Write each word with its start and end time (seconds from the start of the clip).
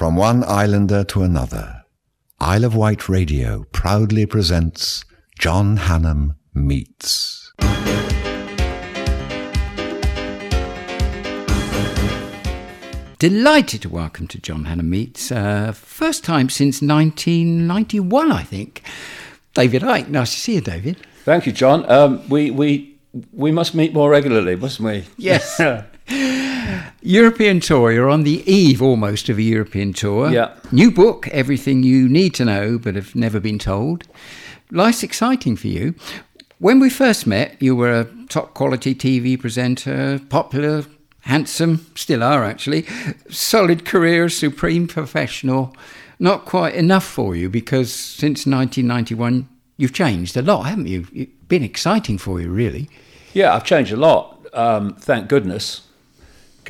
From 0.00 0.16
one 0.16 0.44
islander 0.44 1.04
to 1.04 1.24
another, 1.24 1.82
Isle 2.40 2.64
of 2.64 2.74
Wight 2.74 3.10
Radio 3.10 3.66
proudly 3.70 4.24
presents 4.24 5.04
John 5.38 5.76
Hannam 5.76 6.36
Meets. 6.54 7.52
Delighted 13.18 13.82
to 13.82 13.90
welcome 13.90 14.26
to 14.28 14.40
John 14.40 14.64
Hannam 14.64 14.86
Meets, 14.88 15.30
uh, 15.30 15.72
first 15.72 16.24
time 16.24 16.48
since 16.48 16.80
1991, 16.80 18.32
I 18.32 18.42
think. 18.42 18.82
David 19.52 19.82
Icke, 19.82 20.08
nice 20.08 20.32
to 20.32 20.40
see 20.40 20.54
you, 20.54 20.60
David. 20.62 20.96
Thank 21.26 21.44
you, 21.44 21.52
John. 21.52 21.84
Um, 21.92 22.26
we, 22.30 22.50
we, 22.50 22.96
we 23.34 23.52
must 23.52 23.74
meet 23.74 23.92
more 23.92 24.08
regularly, 24.08 24.56
mustn't 24.56 24.88
we? 24.88 25.04
Yes. 25.18 25.60
European 27.02 27.60
tour. 27.60 27.92
You're 27.92 28.10
on 28.10 28.24
the 28.24 28.42
eve 28.50 28.82
almost 28.82 29.28
of 29.28 29.38
a 29.38 29.42
European 29.42 29.92
tour. 29.92 30.30
Yeah. 30.30 30.54
New 30.72 30.90
book, 30.90 31.28
Everything 31.28 31.82
You 31.82 32.08
Need 32.08 32.34
to 32.34 32.44
Know 32.44 32.78
But 32.78 32.94
Have 32.94 33.14
Never 33.14 33.40
Been 33.40 33.58
Told. 33.58 34.04
Life's 34.70 35.02
exciting 35.02 35.56
for 35.56 35.68
you. 35.68 35.94
When 36.58 36.78
we 36.78 36.90
first 36.90 37.26
met, 37.26 37.56
you 37.60 37.74
were 37.74 38.00
a 38.00 38.08
top 38.28 38.54
quality 38.54 38.94
TV 38.94 39.40
presenter, 39.40 40.20
popular, 40.28 40.84
handsome, 41.22 41.86
still 41.94 42.22
are 42.22 42.44
actually, 42.44 42.86
solid 43.30 43.84
career, 43.84 44.28
supreme 44.28 44.86
professional. 44.86 45.74
Not 46.18 46.44
quite 46.44 46.74
enough 46.74 47.04
for 47.04 47.34
you 47.34 47.48
because 47.48 47.92
since 47.92 48.46
1991, 48.46 49.48
you've 49.78 49.94
changed 49.94 50.36
a 50.36 50.42
lot, 50.42 50.64
haven't 50.64 50.86
you? 50.86 51.06
It's 51.12 51.32
been 51.48 51.64
exciting 51.64 52.18
for 52.18 52.40
you, 52.40 52.50
really. 52.50 52.90
Yeah, 53.32 53.54
I've 53.54 53.64
changed 53.64 53.92
a 53.92 53.96
lot. 53.96 54.46
Um, 54.52 54.94
thank 54.96 55.28
goodness. 55.28 55.82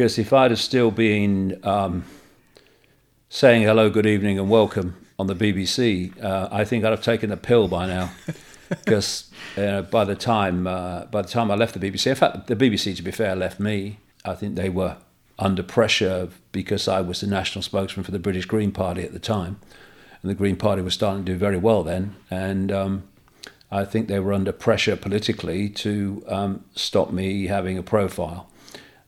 Because 0.00 0.18
if 0.18 0.32
I'd 0.32 0.50
have 0.50 0.58
still 0.58 0.90
been 0.90 1.60
um, 1.62 2.06
saying 3.28 3.64
hello, 3.64 3.90
good 3.90 4.06
evening, 4.06 4.38
and 4.38 4.48
welcome 4.48 4.96
on 5.18 5.26
the 5.26 5.34
BBC, 5.34 6.18
uh, 6.24 6.48
I 6.50 6.64
think 6.64 6.86
I'd 6.86 6.90
have 6.90 7.02
taken 7.02 7.30
a 7.30 7.36
pill 7.36 7.68
by 7.68 7.86
now. 7.86 8.10
Because 8.70 9.30
by 9.56 10.04
the 10.04 10.14
time 10.14 10.66
uh, 10.66 11.04
by 11.04 11.20
the 11.20 11.28
time 11.28 11.50
I 11.50 11.54
left 11.54 11.78
the 11.78 11.80
BBC, 11.80 12.06
in 12.06 12.14
fact, 12.14 12.46
the 12.46 12.56
BBC, 12.56 12.96
to 12.96 13.02
be 13.02 13.10
fair, 13.10 13.36
left 13.36 13.60
me. 13.60 13.98
I 14.24 14.34
think 14.34 14.54
they 14.54 14.70
were 14.70 14.96
under 15.38 15.62
pressure 15.62 16.30
because 16.50 16.88
I 16.88 17.02
was 17.02 17.20
the 17.20 17.26
national 17.26 17.60
spokesman 17.60 18.02
for 18.02 18.10
the 18.10 18.18
British 18.18 18.46
Green 18.46 18.72
Party 18.72 19.02
at 19.02 19.12
the 19.12 19.18
time, 19.18 19.60
and 20.22 20.30
the 20.30 20.34
Green 20.34 20.56
Party 20.56 20.80
was 20.80 20.94
starting 20.94 21.26
to 21.26 21.32
do 21.32 21.36
very 21.36 21.58
well 21.58 21.82
then. 21.82 22.16
And 22.30 22.72
um, 22.72 23.02
I 23.70 23.84
think 23.84 24.08
they 24.08 24.18
were 24.18 24.32
under 24.32 24.52
pressure 24.52 24.96
politically 24.96 25.68
to 25.68 26.24
um, 26.26 26.64
stop 26.74 27.10
me 27.10 27.48
having 27.48 27.76
a 27.76 27.82
profile 27.82 28.49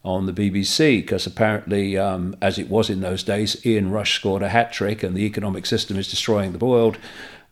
on 0.05 0.27
the 0.27 0.33
BBC 0.33 1.01
because 1.01 1.27
apparently, 1.27 1.97
um, 1.97 2.35
as 2.43 2.59
it 2.59 2.69
was 2.69 2.91
in 2.91 3.01
those 3.01 3.23
days, 3.23 3.65
Ian 3.65 3.91
Rush 3.91 4.15
scored 4.15 4.43
a 4.43 4.49
hat 4.49 4.73
trick 4.73 5.03
and 5.03 5.17
the 5.17 5.25
economic 5.25 5.67
system 5.67 5.97
is 5.97 6.11
destroying 6.11 6.53
the 6.53 6.65
world 6.65 6.99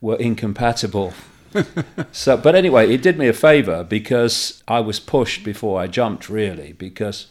were 0.00 0.16
incompatible. 0.16 1.12
so, 2.12 2.36
but 2.36 2.54
anyway, 2.54 2.92
it 2.92 3.02
did 3.02 3.18
me 3.18 3.28
a 3.28 3.32
favour 3.32 3.84
because 3.84 4.62
I 4.66 4.80
was 4.80 4.98
pushed 4.98 5.44
before 5.44 5.80
I 5.80 5.86
jumped, 5.86 6.28
really, 6.28 6.72
because 6.72 7.26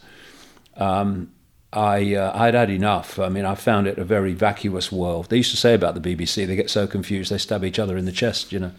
um, 0.76 1.32
I 1.72 2.14
uh, 2.14 2.32
I'd 2.34 2.54
had 2.54 2.70
enough. 2.70 3.18
I 3.18 3.28
mean, 3.28 3.44
I 3.44 3.54
found 3.54 3.86
it 3.86 3.98
a 3.98 4.04
very 4.04 4.34
vacuous 4.34 4.90
world. 4.92 5.28
They 5.30 5.38
used 5.38 5.50
to 5.50 5.56
say 5.56 5.74
about 5.74 6.00
the 6.00 6.16
BBC, 6.16 6.46
they 6.46 6.56
get 6.56 6.70
so 6.70 6.86
confused 6.86 7.30
they 7.30 7.38
stab 7.38 7.64
each 7.64 7.78
other 7.78 7.96
in 7.96 8.06
the 8.06 8.12
chest, 8.12 8.52
you 8.52 8.58
know, 8.58 8.72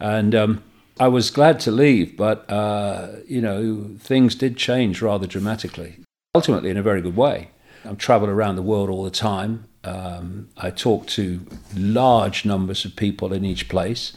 and. 0.00 0.34
Um, 0.34 0.64
I 1.00 1.08
was 1.08 1.30
glad 1.30 1.58
to 1.60 1.70
leave, 1.70 2.14
but 2.14 2.48
uh, 2.50 3.08
you 3.26 3.40
know 3.40 3.96
things 3.98 4.34
did 4.34 4.58
change 4.58 5.00
rather 5.00 5.26
dramatically. 5.26 5.96
Ultimately, 6.34 6.68
in 6.68 6.76
a 6.76 6.82
very 6.82 7.00
good 7.00 7.16
way. 7.16 7.50
I'm 7.86 7.96
traveling 7.96 8.30
around 8.30 8.56
the 8.56 8.62
world 8.62 8.90
all 8.90 9.02
the 9.02 9.10
time. 9.10 9.64
Um, 9.82 10.50
I 10.58 10.68
talk 10.70 11.06
to 11.08 11.40
large 11.74 12.44
numbers 12.44 12.84
of 12.84 12.94
people 12.96 13.32
in 13.32 13.46
each 13.46 13.70
place, 13.70 14.14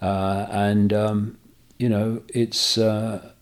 uh, 0.00 0.46
and 0.50 0.90
um, 0.94 1.38
you 1.78 1.90
know 1.90 2.22
it's 2.28 2.78
uh, 2.78 3.32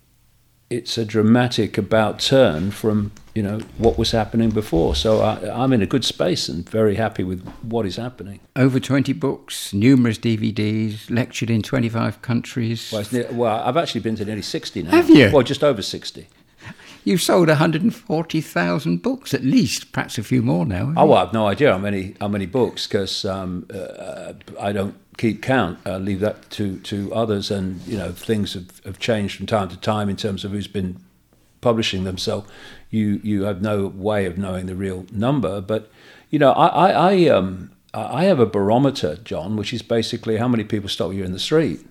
it's 0.69 0.99
a 0.99 1.05
dramatic 1.05 1.79
about 1.79 2.19
turn 2.19 2.73
from 2.73 3.13
you 3.35 3.43
know 3.43 3.59
what 3.79 3.99
was 3.99 4.13
happening 4.13 4.51
before. 4.51 4.95
So 4.95 5.21
I, 5.21 5.65
am 5.65 5.73
in 5.73 5.83
a 5.83 5.87
good 5.87 6.05
space 6.05 6.49
and 6.49 6.69
very 6.69 6.95
happy 6.95 7.25
with 7.25 7.47
what 7.63 7.85
is 7.85 7.97
happening. 7.97 8.41
Over 8.55 8.79
20 8.79 9.13
books, 9.15 9.73
numerous 9.73 10.19
DVDs, 10.19 11.11
lectured 11.11 11.51
in 11.51 11.63
25 11.63 12.23
countries. 12.23 12.91
Well, 12.93 13.05
near, 13.11 13.29
well, 13.33 13.63
I've 13.65 13.77
actually 13.77 14.03
been 14.03 14.17
to 14.17 14.25
nearly 14.25 14.43
60 14.43 14.85
now. 14.85 14.91
Have 14.91 15.11
you? 15.11 15.31
Well, 15.33 15.43
just 15.43 15.65
over 15.65 15.83
60. 15.83 16.29
You've 17.07 17.21
sold 17.21 17.49
140,000 17.49 19.03
books 19.03 19.35
at 19.35 19.45
least, 19.45 19.93
perhaps 19.93 20.17
a 20.17 20.23
few 20.23 20.41
more 20.41 20.65
now. 20.65 20.95
Oh, 20.97 21.07
well, 21.07 21.19
I 21.19 21.21
have 21.21 21.35
no 21.35 21.47
idea 21.47 21.73
how 21.73 21.79
many 21.79 22.15
how 22.19 22.29
many 22.29 22.47
books 22.47 22.87
because 22.87 23.27
um, 23.27 23.67
uh, 23.75 24.33
I 24.59 24.73
don't 24.73 24.95
keep 25.19 25.43
count. 25.43 25.79
I 25.85 25.99
leave 25.99 26.21
that 26.21 26.49
to, 26.53 26.79
to 26.81 27.13
others, 27.13 27.51
and 27.51 27.83
you 27.83 27.99
know 27.99 28.13
things 28.13 28.55
have, 28.55 28.81
have 28.87 28.99
changed 28.99 29.37
from 29.37 29.45
time 29.45 29.69
to 29.69 29.77
time 29.77 30.09
in 30.09 30.17
terms 30.17 30.47
of 30.47 30.53
who's 30.53 30.67
been 30.67 30.99
publishing 31.61 32.05
them. 32.05 32.17
So 32.17 32.45
you 32.95 33.21
you 33.23 33.43
have 33.43 33.61
no 33.61 33.87
way 33.87 34.25
of 34.27 34.39
knowing 34.39 34.67
the 34.67 34.77
real 34.77 35.07
number. 35.13 35.61
But 35.61 35.91
you 36.31 36.39
know, 36.39 36.53
I 36.53 36.67
I, 36.67 37.13
I 37.13 37.29
um 37.29 37.73
I 37.93 38.25
have 38.25 38.41
a 38.41 38.47
barometer, 38.47 39.17
John, 39.25 39.57
which 39.57 39.73
is 39.73 39.83
basically 39.83 40.37
how 40.37 40.49
many 40.49 40.65
people 40.65 40.89
stop 40.89 41.13
you 41.13 41.25
in 41.25 41.33
the 41.33 41.39
street, 41.39 41.85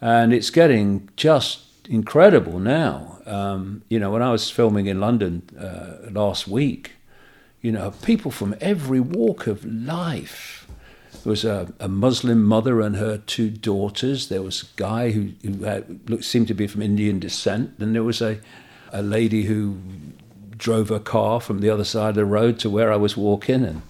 and 0.00 0.32
it's 0.32 0.50
getting 0.50 1.08
just 1.16 1.62
incredible 1.88 2.58
now. 2.58 3.18
Um, 3.26 3.82
you 3.88 3.98
know, 3.98 4.10
when 4.10 4.22
I 4.22 4.30
was 4.30 4.50
filming 4.50 4.86
in 4.86 5.00
London 5.00 5.42
uh, 5.58 6.10
last 6.10 6.46
week, 6.46 6.92
you 7.60 7.72
know, 7.72 7.92
people 8.02 8.30
from 8.30 8.54
every 8.60 9.00
walk 9.00 9.46
of 9.46 9.64
life. 9.64 10.66
There 11.22 11.30
was 11.30 11.44
a, 11.44 11.72
a, 11.80 11.88
Muslim 11.88 12.44
mother 12.44 12.82
and 12.82 12.96
her 12.96 13.16
two 13.16 13.48
daughters. 13.48 14.28
There 14.28 14.42
was 14.42 14.62
a 14.62 14.66
guy 14.76 15.12
who, 15.12 15.30
who 15.42 15.64
had, 15.64 16.10
looked, 16.10 16.24
seemed 16.24 16.48
to 16.48 16.54
be 16.54 16.66
from 16.66 16.82
Indian 16.82 17.18
descent. 17.18 17.72
And 17.78 17.94
there 17.94 18.02
was 18.02 18.20
a, 18.20 18.40
a 18.94 19.02
lady 19.02 19.44
who 19.44 19.76
drove 20.56 20.90
a 20.90 21.00
car 21.00 21.40
from 21.40 21.60
the 21.60 21.68
other 21.68 21.84
side 21.84 22.10
of 22.10 22.14
the 22.14 22.24
road 22.24 22.58
to 22.60 22.70
where 22.70 22.92
I 22.92 22.96
was 22.96 23.16
walking. 23.16 23.64
And 23.64 23.82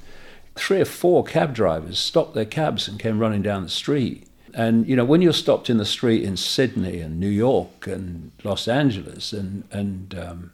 three 0.56 0.80
or 0.80 0.86
four 0.86 1.22
cab 1.22 1.54
drivers 1.54 1.98
stopped 1.98 2.34
their 2.34 2.46
cabs 2.46 2.88
and 2.88 2.98
came 2.98 3.18
running 3.18 3.42
down 3.42 3.62
the 3.62 3.68
street. 3.68 4.26
And 4.54 4.88
you 4.88 4.96
know, 4.96 5.04
when 5.04 5.20
you're 5.20 5.32
stopped 5.32 5.68
in 5.68 5.76
the 5.76 5.84
street 5.84 6.22
in 6.22 6.36
Sydney 6.36 7.00
and 7.00 7.20
New 7.20 7.28
York 7.28 7.86
and 7.86 8.32
Los 8.42 8.66
Angeles 8.66 9.32
and 9.32 9.64
and 9.70 10.14
um, 10.14 10.52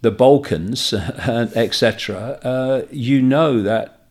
the 0.00 0.10
Balkans, 0.10 0.92
etc., 0.92 2.38
uh, 2.42 2.82
you 2.90 3.20
know 3.20 3.62
that 3.62 4.08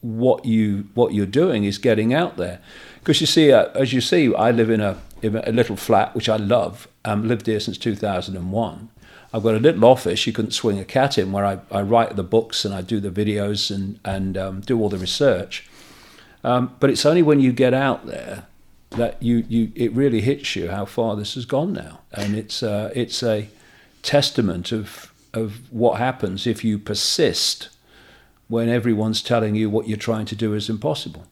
what 0.00 0.44
you 0.44 0.88
what 0.94 1.14
you're 1.14 1.26
doing 1.26 1.64
is 1.64 1.78
getting 1.78 2.12
out 2.12 2.36
there. 2.36 2.60
Because 3.00 3.20
you 3.20 3.26
see, 3.26 3.52
uh, 3.52 3.66
as 3.74 3.92
you 3.92 4.00
see, 4.00 4.34
I 4.34 4.50
live 4.50 4.70
in 4.70 4.80
a, 4.80 4.96
in 5.22 5.36
a 5.36 5.52
little 5.52 5.76
flat 5.76 6.14
which 6.14 6.28
I 6.28 6.36
love. 6.36 6.88
Um, 7.04 7.26
lived 7.26 7.46
here 7.46 7.60
since 7.60 7.78
2001. 7.78 8.88
I've 9.34 9.42
got 9.42 9.54
a 9.54 9.58
little 9.58 9.84
office 9.86 10.26
you 10.26 10.32
couldn't 10.32 10.50
swing 10.50 10.78
a 10.78 10.84
cat 10.84 11.16
in, 11.16 11.32
where 11.32 11.46
I, 11.46 11.58
I 11.70 11.80
write 11.82 12.16
the 12.16 12.22
books 12.22 12.64
and 12.64 12.74
I 12.74 12.82
do 12.82 13.00
the 13.00 13.10
videos 13.10 13.74
and 13.74 13.98
and 14.04 14.36
um, 14.36 14.60
do 14.60 14.78
all 14.80 14.88
the 14.88 14.98
research. 14.98 15.68
Um, 16.44 16.74
but 16.80 16.90
it's 16.90 17.06
only 17.06 17.22
when 17.22 17.40
you 17.40 17.52
get 17.52 17.72
out 17.72 18.06
there 18.06 18.46
that 18.90 19.22
you, 19.22 19.44
you 19.48 19.72
it 19.74 19.92
really 19.92 20.20
hits 20.20 20.54
you 20.54 20.70
how 20.70 20.84
far 20.84 21.16
this 21.16 21.34
has 21.34 21.44
gone 21.46 21.72
now, 21.72 22.00
and 22.12 22.34
it's 22.34 22.62
uh, 22.62 22.90
it's 22.94 23.22
a 23.22 23.48
testament 24.02 24.72
of 24.72 25.12
of 25.32 25.72
what 25.72 25.98
happens 25.98 26.46
if 26.46 26.62
you 26.62 26.78
persist 26.78 27.70
when 28.48 28.68
everyone's 28.68 29.22
telling 29.22 29.54
you 29.54 29.70
what 29.70 29.88
you're 29.88 29.96
trying 29.96 30.26
to 30.26 30.36
do 30.36 30.52
is 30.52 30.68
impossible. 30.68 31.26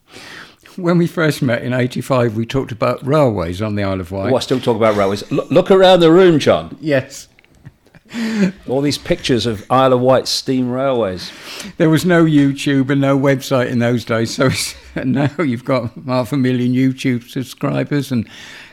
When 0.81 0.99
we 0.99 1.07
first 1.07 1.43
met 1.43 1.63
in 1.63 1.73
'85, 1.73 2.37
we 2.37 2.47
talked 2.47 2.73
about 2.73 3.05
railways 3.07 3.61
on 3.61 3.75
the 3.75 3.83
Isle 3.83 4.01
of 4.01 4.11
Wight. 4.11 4.33
Oh, 4.33 4.37
I 4.37 4.41
still 4.41 4.61
talk 4.61 4.77
about 4.77 4.97
railways. 4.97 5.31
Look, 5.31 5.51
look 5.51 5.71
around 5.71 6.01
the 6.01 6.11
room, 6.11 6.39
John. 6.39 6.77
Yes. 6.81 7.29
All 8.67 8.81
these 8.81 8.99
pictures 8.99 9.47
of 9.47 9.65
Isle 9.71 9.93
of 9.93 10.01
Wight 10.01 10.27
steam 10.27 10.71
railways. 10.71 11.31
There 11.77 11.91
was 11.91 12.05
no 12.05 12.25
YouTube 12.25 12.91
and 12.91 13.01
no 13.01 13.17
website 13.17 13.71
in 13.71 13.79
those 13.79 14.05
days, 14.05 14.35
so 14.35 14.51
now 15.05 15.31
you've 15.39 15.65
got 15.65 15.93
half 16.07 16.33
a 16.33 16.37
million 16.37 16.73
YouTube 16.73 17.29
subscribers, 17.29 18.11
and 18.11 18.29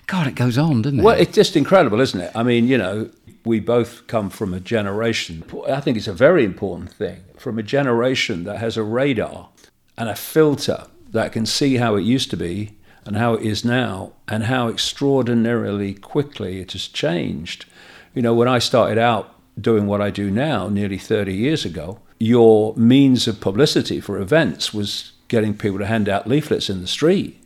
God, 0.07 0.27
it 0.27 0.35
goes 0.35 0.57
on, 0.57 0.81
doesn't 0.81 0.99
it? 0.99 1.03
Well, 1.03 1.19
it's 1.19 1.35
just 1.35 1.55
incredible, 1.55 1.99
isn't 1.99 2.19
it? 2.19 2.31
I 2.33 2.41
mean, 2.41 2.67
you 2.67 2.77
know, 2.77 3.11
we 3.45 3.59
both 3.59 4.07
come 4.07 4.29
from 4.29 4.53
a 4.53 4.59
generation. 4.59 5.43
I 5.67 5.81
think 5.81 5.97
it's 5.97 6.07
a 6.07 6.13
very 6.13 6.43
important 6.43 6.91
thing 6.91 7.23
from 7.37 7.59
a 7.59 7.63
generation 7.63 8.43
that 8.45 8.57
has 8.57 8.77
a 8.77 8.83
radar 8.83 9.49
and 9.97 10.09
a 10.09 10.15
filter 10.15 10.87
that 11.12 11.31
can 11.31 11.45
see 11.45 11.77
how 11.77 11.95
it 11.95 12.04
used 12.04 12.30
to 12.31 12.38
be 12.38 12.74
and 13.06 13.15
how 13.15 13.36
it 13.36 13.42
is 13.42 13.63
now, 13.63 14.12
and 14.27 14.44
how 14.44 14.68
extraordinarily 14.68 15.94
quickly 15.94 16.59
it 16.59 16.74
has 16.74 16.88
changed 16.88 17.65
you 18.18 18.24
know, 18.24 18.33
when 18.33 18.48
I 18.48 18.57
started 18.57 18.98
out 18.98 19.36
doing 19.62 19.86
what 19.86 20.01
I 20.01 20.09
do 20.09 20.31
now, 20.31 20.69
nearly 20.69 20.98
30 20.98 21.36
years 21.36 21.65
ago, 21.65 22.00
your 22.18 22.75
means 22.75 23.27
of 23.27 23.39
publicity 23.39 24.00
for 24.00 24.19
events 24.19 24.74
was 24.74 25.12
getting 25.27 25.56
people 25.56 25.77
to 25.77 25.86
hand 25.86 26.09
out 26.09 26.25
leaflets 26.25 26.68
in 26.68 26.81
the 26.81 26.88
street. 26.88 27.39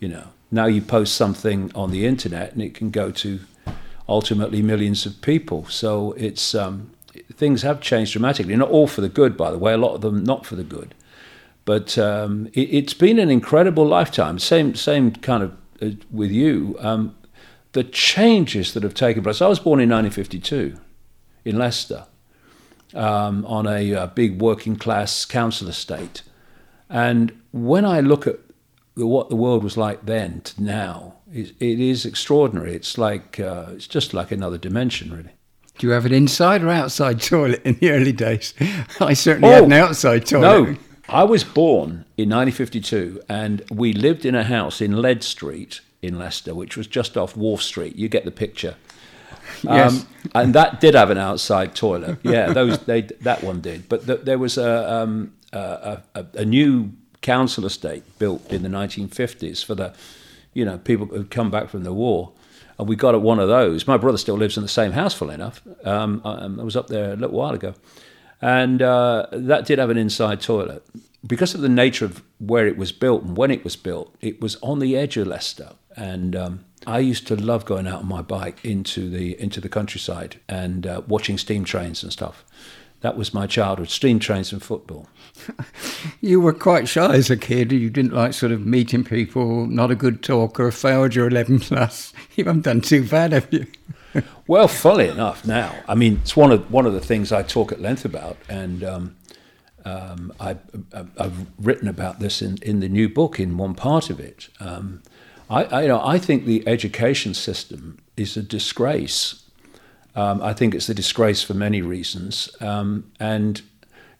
You 0.00 0.08
know, 0.08 0.28
now 0.50 0.64
you 0.64 0.80
post 0.80 1.14
something 1.14 1.70
on 1.74 1.90
the 1.90 2.06
internet 2.06 2.54
and 2.54 2.62
it 2.62 2.74
can 2.74 2.88
go 2.88 3.10
to 3.10 3.40
ultimately 4.08 4.62
millions 4.62 5.04
of 5.04 5.20
people. 5.20 5.66
So 5.66 6.12
it's 6.12 6.54
um, 6.54 6.92
things 7.34 7.60
have 7.60 7.82
changed 7.82 8.12
dramatically. 8.12 8.56
Not 8.56 8.70
all 8.70 8.86
for 8.86 9.02
the 9.02 9.10
good, 9.10 9.36
by 9.36 9.50
the 9.50 9.58
way. 9.58 9.74
A 9.74 9.76
lot 9.76 9.96
of 9.96 10.00
them 10.00 10.24
not 10.24 10.46
for 10.46 10.56
the 10.56 10.64
good. 10.64 10.94
But 11.64 11.96
um, 11.96 12.48
it, 12.54 12.84
has 12.84 12.94
been 12.94 13.18
an 13.18 13.30
incredible 13.30 13.86
lifetime. 13.86 14.38
Same 14.38 14.74
same 14.74 15.12
kind 15.12 15.44
of 15.44 15.56
uh, 15.80 15.90
with 16.10 16.30
you. 16.30 16.76
Um, 16.80 17.16
the 17.72 17.84
changes 17.84 18.74
that 18.74 18.82
have 18.82 18.94
taken 18.94 19.22
place. 19.22 19.40
I 19.40 19.48
was 19.48 19.58
born 19.58 19.80
in 19.80 19.88
1952 19.88 20.78
in 21.44 21.58
Leicester 21.58 22.04
um, 22.94 23.44
on 23.46 23.66
a, 23.66 23.92
a, 23.92 24.06
big 24.08 24.40
working 24.40 24.76
class 24.76 25.24
council 25.24 25.68
estate. 25.68 26.22
And 26.90 27.32
when 27.52 27.84
I 27.84 28.00
look 28.00 28.26
at 28.26 28.38
the, 28.94 29.06
what 29.06 29.30
the 29.30 29.36
world 29.36 29.64
was 29.64 29.76
like 29.76 30.04
then 30.04 30.42
to 30.42 30.62
now, 30.62 31.14
it, 31.32 31.54
it 31.60 31.80
is 31.80 32.04
extraordinary. 32.04 32.74
It's 32.74 32.98
like 32.98 33.40
uh, 33.40 33.66
it's 33.70 33.86
just 33.86 34.12
like 34.12 34.30
another 34.30 34.58
dimension, 34.58 35.10
really. 35.10 35.32
Do 35.78 35.86
you 35.86 35.94
have 35.94 36.04
an 36.04 36.12
inside 36.12 36.62
or 36.62 36.68
outside 36.68 37.20
toilet 37.22 37.62
in 37.64 37.76
the 37.76 37.90
early 37.90 38.12
days? 38.12 38.52
I 39.00 39.14
certainly 39.14 39.48
oh, 39.48 39.52
had 39.54 39.64
an 39.64 39.72
outside 39.72 40.26
toilet. 40.26 40.68
No, 40.68 40.76
I 41.12 41.24
was 41.24 41.44
born 41.44 42.06
in 42.16 42.30
1952, 42.30 43.22
and 43.28 43.62
we 43.70 43.92
lived 43.92 44.24
in 44.24 44.34
a 44.34 44.44
house 44.44 44.80
in 44.80 44.92
Led 44.96 45.22
Street 45.22 45.82
in 46.00 46.18
Leicester, 46.18 46.54
which 46.54 46.76
was 46.76 46.86
just 46.86 47.18
off 47.18 47.36
Wharf 47.36 47.62
Street. 47.62 47.96
You 47.96 48.08
get 48.08 48.24
the 48.24 48.30
picture. 48.30 48.76
Yes. 49.62 50.00
Um, 50.00 50.08
and 50.34 50.54
that 50.54 50.80
did 50.80 50.94
have 50.94 51.10
an 51.10 51.18
outside 51.18 51.74
toilet. 51.74 52.18
Yeah, 52.22 52.52
those 52.52 52.78
they 52.80 53.02
that 53.02 53.42
one 53.42 53.60
did. 53.60 53.88
But 53.88 54.06
the, 54.06 54.16
there 54.16 54.38
was 54.38 54.56
a, 54.56 54.92
um, 54.92 55.34
a, 55.52 56.00
a, 56.14 56.26
a, 56.34 56.44
new 56.44 56.92
council 57.20 57.66
estate 57.66 58.02
built 58.18 58.50
in 58.50 58.62
the 58.62 58.68
1950s 58.68 59.64
for 59.64 59.74
the, 59.74 59.94
you 60.54 60.64
know, 60.64 60.78
people 60.78 61.06
who'd 61.06 61.30
come 61.30 61.50
back 61.50 61.68
from 61.68 61.84
the 61.84 61.92
war, 61.92 62.32
and 62.78 62.88
we 62.88 62.96
got 62.96 63.14
at 63.14 63.20
one 63.20 63.38
of 63.38 63.48
those. 63.48 63.86
My 63.86 63.98
brother 63.98 64.18
still 64.18 64.36
lives 64.36 64.56
in 64.56 64.62
the 64.62 64.68
same 64.68 64.92
house, 64.92 65.12
full 65.14 65.30
enough. 65.30 65.60
Um, 65.84 66.22
I, 66.24 66.44
I, 66.44 66.46
was 66.46 66.76
up 66.76 66.88
there 66.88 67.12
a 67.12 67.16
little 67.16 67.36
while 67.36 67.54
ago, 67.54 67.74
and 68.42 68.82
uh, 68.82 69.26
that 69.32 69.64
did 69.64 69.78
have 69.78 69.90
an 69.90 69.96
inside 69.96 70.40
toilet. 70.40 70.84
Because 71.24 71.54
of 71.54 71.60
the 71.60 71.68
nature 71.68 72.04
of 72.04 72.22
where 72.38 72.66
it 72.66 72.76
was 72.76 72.90
built 72.90 73.22
and 73.22 73.36
when 73.36 73.52
it 73.52 73.62
was 73.62 73.76
built, 73.76 74.14
it 74.20 74.40
was 74.40 74.56
on 74.56 74.80
the 74.80 74.96
edge 74.96 75.16
of 75.16 75.28
Leicester 75.28 75.70
and 75.96 76.34
um, 76.34 76.64
I 76.86 76.98
used 76.98 77.26
to 77.28 77.36
love 77.36 77.64
going 77.64 77.86
out 77.86 78.00
on 78.00 78.08
my 78.08 78.22
bike 78.22 78.64
into 78.64 79.08
the 79.08 79.40
into 79.40 79.60
the 79.60 79.68
countryside 79.68 80.40
and 80.48 80.86
uh, 80.86 81.02
watching 81.06 81.38
steam 81.38 81.64
trains 81.64 82.02
and 82.02 82.12
stuff. 82.12 82.44
That 83.00 83.16
was 83.16 83.34
my 83.34 83.46
childhood: 83.46 83.90
steam 83.90 84.18
trains 84.18 84.52
and 84.52 84.62
football. 84.62 85.08
you 86.20 86.40
were 86.40 86.52
quite 86.52 86.88
shy 86.88 87.14
as 87.14 87.30
a 87.30 87.36
kid. 87.36 87.72
You 87.72 87.90
didn't 87.90 88.14
like 88.14 88.32
sort 88.32 88.52
of 88.52 88.64
meeting 88.66 89.04
people. 89.04 89.66
Not 89.66 89.90
a 89.90 89.96
good 89.96 90.22
talker. 90.22 90.70
Failed 90.70 91.14
your 91.14 91.28
eleven 91.28 91.60
plus. 91.60 92.12
You 92.34 92.44
haven't 92.44 92.62
done 92.62 92.80
too 92.80 93.06
bad, 93.06 93.32
have 93.32 93.48
you? 93.52 93.66
Well, 94.46 94.68
fully 94.68 95.08
enough, 95.08 95.44
now 95.44 95.74
I 95.88 95.94
mean 95.94 96.20
it's 96.22 96.36
one 96.36 96.52
of 96.52 96.70
one 96.70 96.86
of 96.86 96.92
the 96.92 97.00
things 97.00 97.32
I 97.32 97.42
talk 97.42 97.72
at 97.72 97.80
length 97.80 98.04
about, 98.04 98.36
and 98.48 98.84
um, 98.84 99.16
um, 99.84 100.32
I, 100.38 100.56
have 100.92 101.46
written 101.58 101.88
about 101.88 102.20
this 102.20 102.42
in, 102.42 102.58
in 102.62 102.80
the 102.80 102.88
new 102.88 103.08
book 103.08 103.40
in 103.40 103.56
one 103.56 103.74
part 103.74 104.10
of 104.10 104.20
it. 104.20 104.48
Um, 104.60 105.02
I, 105.50 105.64
I, 105.64 105.82
you 105.82 105.88
know, 105.88 106.04
I 106.04 106.18
think 106.18 106.44
the 106.44 106.66
education 106.66 107.34
system 107.34 107.98
is 108.16 108.36
a 108.36 108.42
disgrace. 108.42 109.42
Um, 110.14 110.42
I 110.42 110.52
think 110.52 110.74
it's 110.74 110.88
a 110.88 110.94
disgrace 110.94 111.42
for 111.42 111.54
many 111.54 111.82
reasons. 111.82 112.54
Um, 112.60 113.10
and, 113.18 113.62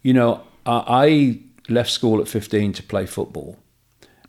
you 0.02 0.12
know, 0.12 0.42
I, 0.66 0.84
I, 0.88 1.38
left 1.68 1.90
school 1.90 2.20
at 2.20 2.26
15 2.26 2.72
to 2.72 2.82
play 2.82 3.06
football. 3.06 3.56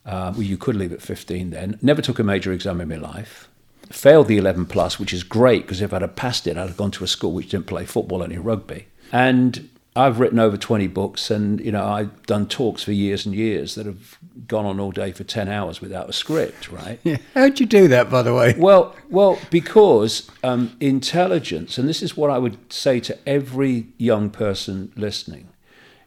Uh, 0.05 0.31
well, 0.33 0.43
you 0.43 0.55
could 0.55 0.75
leave 0.75 0.93
at 0.93 1.01
15 1.01 1.49
then. 1.49 1.79
Never 1.81 2.01
took 2.01 2.19
a 2.19 2.23
major 2.23 2.53
exam 2.53 2.79
in 2.79 2.87
my 2.87 2.95
life. 2.95 3.49
Failed 3.93 4.27
the 4.27 4.37
11 4.37 4.65
plus, 4.65 4.99
which 4.99 5.13
is 5.13 5.23
great 5.23 5.61
because 5.61 5.79
if 5.79 5.93
I'd 5.93 6.01
have 6.01 6.15
passed 6.15 6.47
it, 6.47 6.57
I'd 6.57 6.67
have 6.67 6.77
gone 6.77 6.89
to 6.91 7.03
a 7.03 7.07
school 7.07 7.31
which 7.31 7.49
didn't 7.49 7.67
play 7.67 7.85
football, 7.85 8.23
only 8.23 8.39
rugby. 8.39 8.87
And 9.11 9.69
I've 9.95 10.19
written 10.19 10.39
over 10.39 10.57
20 10.57 10.87
books 10.87 11.29
and, 11.29 11.59
you 11.59 11.71
know, 11.71 11.85
I've 11.85 12.25
done 12.25 12.47
talks 12.47 12.81
for 12.81 12.91
years 12.91 13.27
and 13.27 13.35
years 13.35 13.75
that 13.75 13.85
have 13.85 14.17
gone 14.47 14.65
on 14.65 14.79
all 14.79 14.91
day 14.91 15.11
for 15.11 15.23
10 15.23 15.47
hours 15.47 15.79
without 15.79 16.09
a 16.09 16.13
script, 16.13 16.71
right? 16.71 16.99
Yeah. 17.03 17.17
How'd 17.35 17.59
you 17.59 17.67
do 17.67 17.87
that, 17.89 18.09
by 18.09 18.23
the 18.23 18.33
way? 18.33 18.55
Well, 18.57 18.95
well, 19.11 19.37
because 19.51 20.27
um, 20.43 20.75
intelligence, 20.79 21.77
and 21.77 21.87
this 21.87 22.01
is 22.01 22.17
what 22.17 22.31
I 22.31 22.39
would 22.39 22.73
say 22.73 22.99
to 23.01 23.29
every 23.29 23.89
young 23.99 24.31
person 24.31 24.91
listening, 24.95 25.49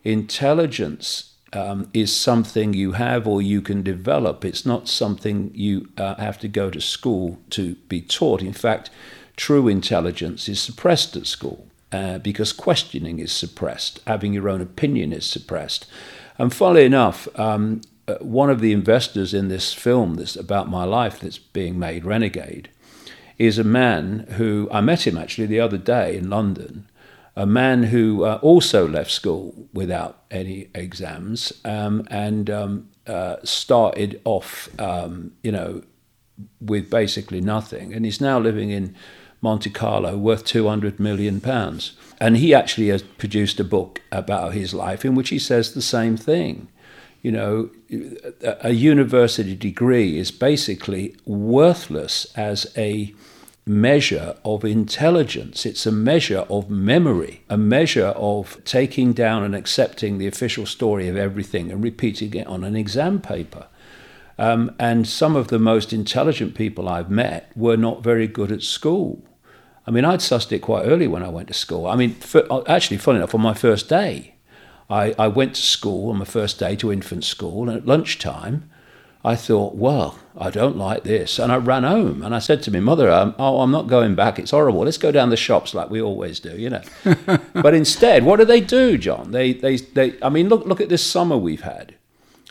intelligence 0.03 1.36
um, 1.53 1.89
is 1.95 2.15
something 2.15 2.75
you 2.75 2.93
have 2.93 3.27
or 3.27 3.41
you 3.41 3.63
can 3.63 3.83
develop. 3.83 4.45
It's 4.45 4.67
not 4.67 4.89
something 4.89 5.51
you 5.55 5.89
uh, 5.97 6.17
have 6.17 6.39
to 6.41 6.49
go 6.49 6.71
to 6.71 6.81
school 6.81 7.39
to 7.51 7.75
be 7.89 8.01
taught. 8.01 8.43
In 8.43 8.53
fact, 8.53 8.91
true 9.37 9.69
intelligence 9.69 10.49
is 10.49 10.61
suppressed 10.61 11.17
at 11.17 11.27
school 11.27 11.67
uh, 11.93 12.19
because 12.19 12.53
questioning 12.53 13.19
is 13.19 13.33
suppressed, 13.33 14.01
having 14.07 14.33
your 14.33 14.49
own 14.49 14.61
opinion 14.61 15.13
is 15.13 15.27
suppressed. 15.27 15.87
And 16.39 16.53
funnily 16.53 16.85
enough, 16.85 17.29
um, 17.39 17.81
uh, 18.09 18.17
one 18.21 18.51
of 18.51 18.61
the 18.61 18.73
investors 18.73 19.35
in 19.35 19.49
this 19.49 19.73
film 19.73 20.15
that's 20.15 20.37
about 20.37 20.69
my 20.69 20.85
life 20.85 21.21
that's 21.21 21.39
being 21.39 21.79
made, 21.79 22.05
Renegade, 22.05 22.69
is 23.39 23.59
a 23.59 23.65
man 23.65 24.27
who 24.33 24.69
I 24.73 24.81
met 24.81 25.07
him 25.07 25.17
actually 25.17 25.47
the 25.47 25.61
other 25.61 25.79
day 25.79 26.17
in 26.17 26.31
London. 26.31 26.89
A 27.37 27.47
man 27.47 27.85
who 27.85 28.25
uh, 28.25 28.39
also 28.41 28.89
left 28.89 29.11
school 29.11 29.69
without 29.75 30.25
any 30.31 30.69
exams 30.75 31.53
um, 31.65 32.07
and 32.11 32.49
um, 32.49 32.89
uh, 33.07 33.37
started 33.45 34.21
off, 34.25 34.69
um, 34.81 35.33
you 35.43 35.53
know, 35.53 35.83
with 36.61 36.91
basically 36.91 37.41
nothing, 37.41 37.93
and 37.93 38.05
he's 38.05 38.21
now 38.21 38.39
living 38.39 38.71
in 38.71 38.95
Monte 39.43 39.71
Carlo 39.71 40.17
worth 40.17 40.45
200 40.45 40.99
million 40.99 41.41
pounds. 41.41 41.93
And 42.19 42.39
he 42.39 42.55
actually 42.55 42.89
has 42.89 43.03
produced 43.03 43.61
a 43.61 43.65
book 43.65 44.01
about 44.11 44.55
his 44.55 44.73
life 44.73 45.05
in 45.05 45.15
which 45.15 45.29
he 45.29 45.39
says 45.39 45.75
the 45.75 45.83
same 45.83 46.17
thing. 46.17 46.69
You 47.23 47.33
know, 47.33 47.71
a 48.43 48.73
university 48.73 49.55
degree 49.55 50.19
is 50.19 50.31
basically 50.31 51.17
worthless 51.25 52.27
as 52.37 52.73
a 52.77 53.15
measure 53.67 54.37
of 54.45 54.65
intelligence. 54.65 55.67
It's 55.67 55.87
a 55.87 55.93
measure 55.93 56.47
of 56.49 56.71
memory, 56.71 57.43
a 57.51 57.57
measure 57.57 58.15
of 58.17 58.63
taking 58.65 59.13
down 59.13 59.43
and 59.43 59.57
accepting 59.57 60.19
the 60.19 60.29
official 60.29 60.67
story 60.67 61.09
of 61.09 61.17
everything 61.17 61.73
and 61.73 61.83
repeating 61.83 62.33
it 62.35 62.47
on 62.47 62.63
an 62.63 62.77
exam 62.77 63.21
paper. 63.21 63.67
Um, 64.39 64.75
and 64.79 65.09
some 65.09 65.35
of 65.35 65.49
the 65.49 65.59
most 65.59 65.93
intelligent 65.93 66.55
people 66.55 66.89
I've 66.89 67.11
met 67.11 67.51
were 67.57 67.77
not 67.77 68.05
very 68.05 68.29
good 68.29 68.53
at 68.53 68.63
school. 68.63 69.25
I 69.85 69.91
mean, 69.91 70.05
I'd 70.05 70.21
sussed 70.21 70.53
it 70.53 70.61
quite 70.61 70.85
early 70.85 71.09
when 71.09 71.23
I 71.23 71.29
went 71.29 71.49
to 71.49 71.55
school. 71.55 71.87
I 71.87 71.97
mean, 71.97 72.15
for, 72.15 72.69
actually, 72.71 72.99
funny 72.99 73.19
enough, 73.19 73.35
on 73.35 73.41
my 73.41 73.55
first 73.55 73.89
day, 73.89 74.35
I, 74.89 75.15
I 75.19 75.27
went 75.27 75.55
to 75.57 75.63
school 75.63 76.11
on 76.11 76.19
my 76.19 76.25
first 76.25 76.59
day 76.61 76.77
to 76.77 76.93
infant 76.93 77.25
school, 77.25 77.69
and 77.69 77.79
at 77.79 77.87
lunchtime, 77.87 78.71
I 79.27 79.35
thought, 79.35 79.75
well, 79.75 80.17
I 80.39 80.51
don't 80.51 80.77
like 80.77 81.03
this. 81.03 81.41
And 81.41 81.51
I 81.51 81.57
ran 81.57 81.83
home 81.83 82.23
and 82.23 82.33
I 82.33 82.39
said 82.39 82.63
to 82.63 82.71
my 82.71 82.79
mother, 82.79 83.11
um, 83.11 83.35
oh, 83.41 83.61
I'm 83.61 83.73
not 83.73 83.89
going 83.89 84.15
back. 84.15 84.39
It's 84.39 84.53
horrible. 84.53 84.85
Let's 84.85 84.99
go 84.99 85.11
down 85.11 85.31
the 85.31 85.37
shops 85.37 85.75
like 85.75 85.91
we 85.91 86.01
always 86.01 86.39
do, 86.39 86.57
you 86.57 86.71
know. 86.71 86.83
but 87.53 87.75
instead, 87.75 88.25
what 88.25 88.37
do 88.37 88.45
they 88.45 88.61
do, 88.61 88.97
John? 88.97 89.33
They, 89.33 89.53
they, 89.53 89.79
they, 89.79 90.15
I 90.23 90.29
mean, 90.29 90.49
look, 90.49 90.65
look 90.65 90.81
at 90.81 90.91
this 90.91 91.05
summer 91.05 91.37
we've 91.37 91.63
had. 91.63 91.97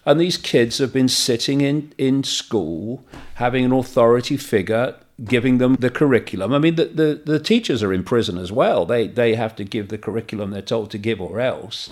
And 0.05 0.19
these 0.19 0.35
kids 0.35 0.79
have 0.79 0.91
been 0.91 1.07
sitting 1.07 1.61
in, 1.61 1.93
in 1.97 2.25
school, 2.25 3.05
having 3.35 3.63
an 3.63 3.71
authority 3.71 4.35
figure 4.35 4.95
giving 5.23 5.59
them 5.59 5.75
the 5.75 5.89
curriculum. 5.89 6.53
I 6.53 6.59
mean, 6.59 6.75
the, 6.75 6.85
the, 6.87 7.21
the, 7.25 7.39
teachers 7.39 7.81
are 7.81 7.93
in 7.93 8.03
prison 8.03 8.37
as 8.37 8.51
well. 8.51 8.85
They, 8.85 9.07
they 9.07 9.35
have 9.35 9.55
to 9.55 9.63
give 9.63 9.87
the 9.87 9.97
curriculum 9.97 10.51
they're 10.51 10.61
told 10.61 10.91
to 10.91 10.97
give 10.97 11.21
or 11.21 11.39
else. 11.39 11.89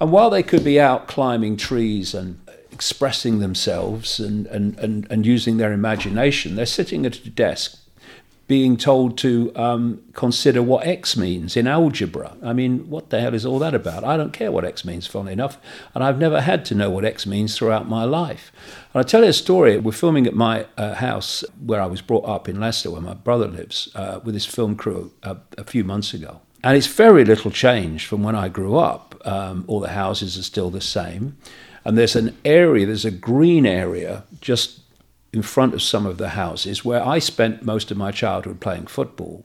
And 0.00 0.10
while 0.10 0.30
they 0.30 0.42
could 0.42 0.64
be 0.64 0.80
out 0.80 1.06
climbing 1.06 1.56
trees 1.56 2.12
and 2.12 2.40
expressing 2.76 3.38
themselves 3.38 4.20
and, 4.20 4.46
and, 4.48 4.78
and, 4.78 5.06
and 5.10 5.24
using 5.24 5.56
their 5.56 5.72
imagination, 5.72 6.56
they're 6.56 6.66
sitting 6.66 7.06
at 7.06 7.16
a 7.24 7.30
desk 7.30 7.78
being 8.48 8.76
told 8.76 9.18
to 9.18 9.50
um, 9.56 10.02
consider 10.12 10.62
what 10.62 10.86
X 10.86 11.16
means 11.16 11.56
in 11.56 11.66
algebra. 11.66 12.36
I 12.42 12.52
mean, 12.52 12.88
what 12.88 13.10
the 13.10 13.20
hell 13.20 13.34
is 13.34 13.44
all 13.44 13.58
that 13.58 13.74
about? 13.74 14.04
I 14.04 14.16
don't 14.16 14.32
care 14.32 14.52
what 14.52 14.64
X 14.64 14.84
means, 14.84 15.06
funnily 15.06 15.32
enough, 15.32 15.58
and 15.94 16.04
I've 16.04 16.18
never 16.18 16.40
had 16.40 16.64
to 16.66 16.74
know 16.74 16.88
what 16.88 17.04
X 17.04 17.26
means 17.26 17.56
throughout 17.56 17.88
my 17.88 18.04
life. 18.04 18.52
And 18.92 19.00
I'll 19.00 19.04
tell 19.04 19.24
you 19.24 19.30
a 19.30 19.32
story. 19.32 19.78
We're 19.78 19.92
filming 19.92 20.26
at 20.26 20.34
my 20.34 20.66
uh, 20.76 20.94
house 20.94 21.44
where 21.64 21.80
I 21.80 21.86
was 21.86 22.02
brought 22.02 22.24
up 22.24 22.48
in 22.48 22.60
Leicester, 22.60 22.90
where 22.90 23.00
my 23.00 23.14
brother 23.14 23.48
lives, 23.48 23.90
uh, 23.96 24.20
with 24.22 24.34
his 24.34 24.46
film 24.46 24.76
crew 24.76 25.12
a, 25.24 25.38
a, 25.58 25.64
few 25.64 25.82
months 25.82 26.14
ago. 26.14 26.40
And 26.62 26.76
it's 26.76 26.86
very 26.86 27.24
little 27.24 27.50
change 27.50 28.06
from 28.06 28.22
when 28.22 28.36
I 28.36 28.48
grew 28.48 28.76
up. 28.76 29.20
Um, 29.24 29.64
all 29.66 29.80
the 29.80 29.88
houses 29.88 30.38
are 30.38 30.42
still 30.42 30.70
the 30.70 30.80
same. 30.80 31.36
And 31.86 31.96
there's 31.96 32.16
an 32.16 32.36
area, 32.44 32.84
there's 32.84 33.04
a 33.04 33.12
green 33.12 33.64
area 33.64 34.24
just 34.40 34.80
in 35.32 35.40
front 35.40 35.72
of 35.72 35.80
some 35.80 36.04
of 36.04 36.18
the 36.18 36.30
houses 36.30 36.84
where 36.84 37.00
I 37.00 37.20
spent 37.20 37.62
most 37.62 37.92
of 37.92 37.96
my 37.96 38.10
childhood 38.10 38.60
playing 38.60 38.88
football. 38.88 39.44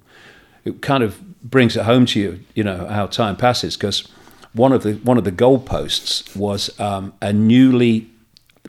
It 0.66 0.82
kind 0.82 1.04
of 1.04 1.22
brings 1.44 1.78
it 1.78 1.84
home 1.84 2.08
to 2.08 2.20
you, 2.20 2.40
you 2.56 2.64
know, 2.64 2.88
how 2.88 3.06
time 3.06 3.38
passes 3.38 3.78
because 3.78 4.08
one 4.54 4.72
of 4.72 4.82
the 4.82 4.94
one 5.04 5.20
of 5.20 5.24
the 5.24 5.32
goalposts 5.32 6.36
was 6.36 6.80
um, 6.80 7.14
a 7.22 7.32
newly 7.32 8.10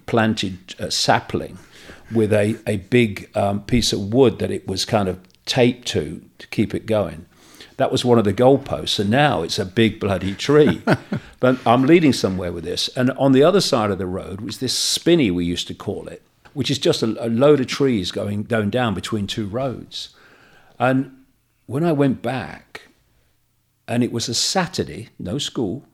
planted 0.04 0.74
uh, 0.78 0.90
sapling 0.90 1.58
with 2.12 2.30
a 2.30 2.58
a 2.66 2.76
big 2.76 3.30
um, 3.34 3.62
piece 3.62 3.94
of 3.94 4.12
wood 4.12 4.38
that 4.38 4.50
it 4.50 4.68
was 4.68 4.84
kind 4.84 5.08
of 5.08 5.18
taped 5.46 5.88
to 5.88 6.22
to 6.36 6.46
keep 6.48 6.74
it 6.74 6.84
going. 6.84 7.24
That 7.76 7.92
was 7.92 8.04
one 8.04 8.18
of 8.18 8.24
the 8.24 8.34
goalposts, 8.34 8.98
and 8.98 9.10
now 9.10 9.42
it's 9.42 9.58
a 9.58 9.64
big 9.64 9.98
bloody 10.00 10.34
tree. 10.34 10.82
but 11.40 11.58
I'm 11.66 11.84
leading 11.84 12.12
somewhere 12.12 12.52
with 12.52 12.64
this. 12.64 12.88
And 12.96 13.10
on 13.12 13.32
the 13.32 13.42
other 13.42 13.60
side 13.60 13.90
of 13.90 13.98
the 13.98 14.06
road 14.06 14.40
was 14.40 14.58
this 14.58 14.76
spinney, 14.76 15.30
we 15.30 15.44
used 15.44 15.68
to 15.68 15.74
call 15.74 16.08
it, 16.08 16.22
which 16.54 16.70
is 16.70 16.78
just 16.78 17.02
a, 17.02 17.24
a 17.24 17.28
load 17.28 17.60
of 17.60 17.66
trees 17.66 18.10
going, 18.10 18.44
going 18.44 18.70
down 18.70 18.94
between 18.94 19.26
two 19.26 19.46
roads. 19.46 20.14
And 20.78 21.24
when 21.66 21.84
I 21.84 21.92
went 21.92 22.22
back, 22.22 22.82
and 23.88 24.02
it 24.02 24.12
was 24.12 24.28
a 24.28 24.34
Saturday, 24.34 25.08
no 25.18 25.38
school, 25.38 25.84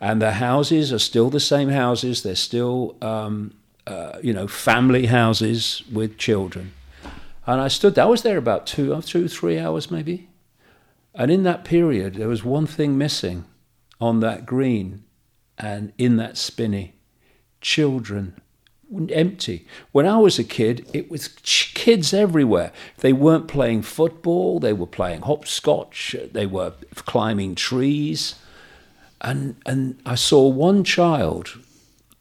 and 0.00 0.20
the 0.20 0.32
houses 0.32 0.92
are 0.92 0.98
still 0.98 1.30
the 1.30 1.40
same 1.40 1.68
houses. 1.68 2.22
They're 2.22 2.34
still, 2.34 2.96
um, 3.00 3.54
uh, 3.86 4.18
you 4.20 4.32
know, 4.32 4.48
family 4.48 5.06
houses 5.06 5.82
with 5.92 6.18
children. 6.18 6.72
And 7.46 7.60
I 7.60 7.68
stood. 7.68 7.94
There. 7.94 8.04
I 8.04 8.08
was 8.08 8.22
there 8.22 8.36
about 8.36 8.66
two, 8.66 9.00
two, 9.02 9.28
three 9.28 9.58
hours 9.58 9.90
maybe. 9.90 10.28
And 11.14 11.30
in 11.30 11.42
that 11.42 11.64
period, 11.64 12.14
there 12.14 12.28
was 12.28 12.44
one 12.44 12.66
thing 12.66 12.96
missing 12.96 13.44
on 14.00 14.20
that 14.20 14.46
green 14.46 15.04
and 15.58 15.92
in 15.98 16.16
that 16.16 16.36
spinney 16.36 16.94
children 17.60 18.40
empty. 19.10 19.66
When 19.92 20.06
I 20.06 20.18
was 20.18 20.38
a 20.38 20.44
kid, 20.44 20.86
it 20.92 21.10
was 21.10 21.28
kids 21.28 22.12
everywhere. 22.12 22.72
They 22.98 23.12
weren't 23.12 23.48
playing 23.48 23.82
football, 23.82 24.58
they 24.58 24.72
were 24.72 24.86
playing 24.86 25.22
hopscotch, 25.22 26.16
they 26.32 26.46
were 26.46 26.74
climbing 26.94 27.54
trees. 27.54 28.34
And, 29.20 29.56
and 29.64 30.00
I 30.04 30.16
saw 30.16 30.48
one 30.48 30.84
child 30.84 31.58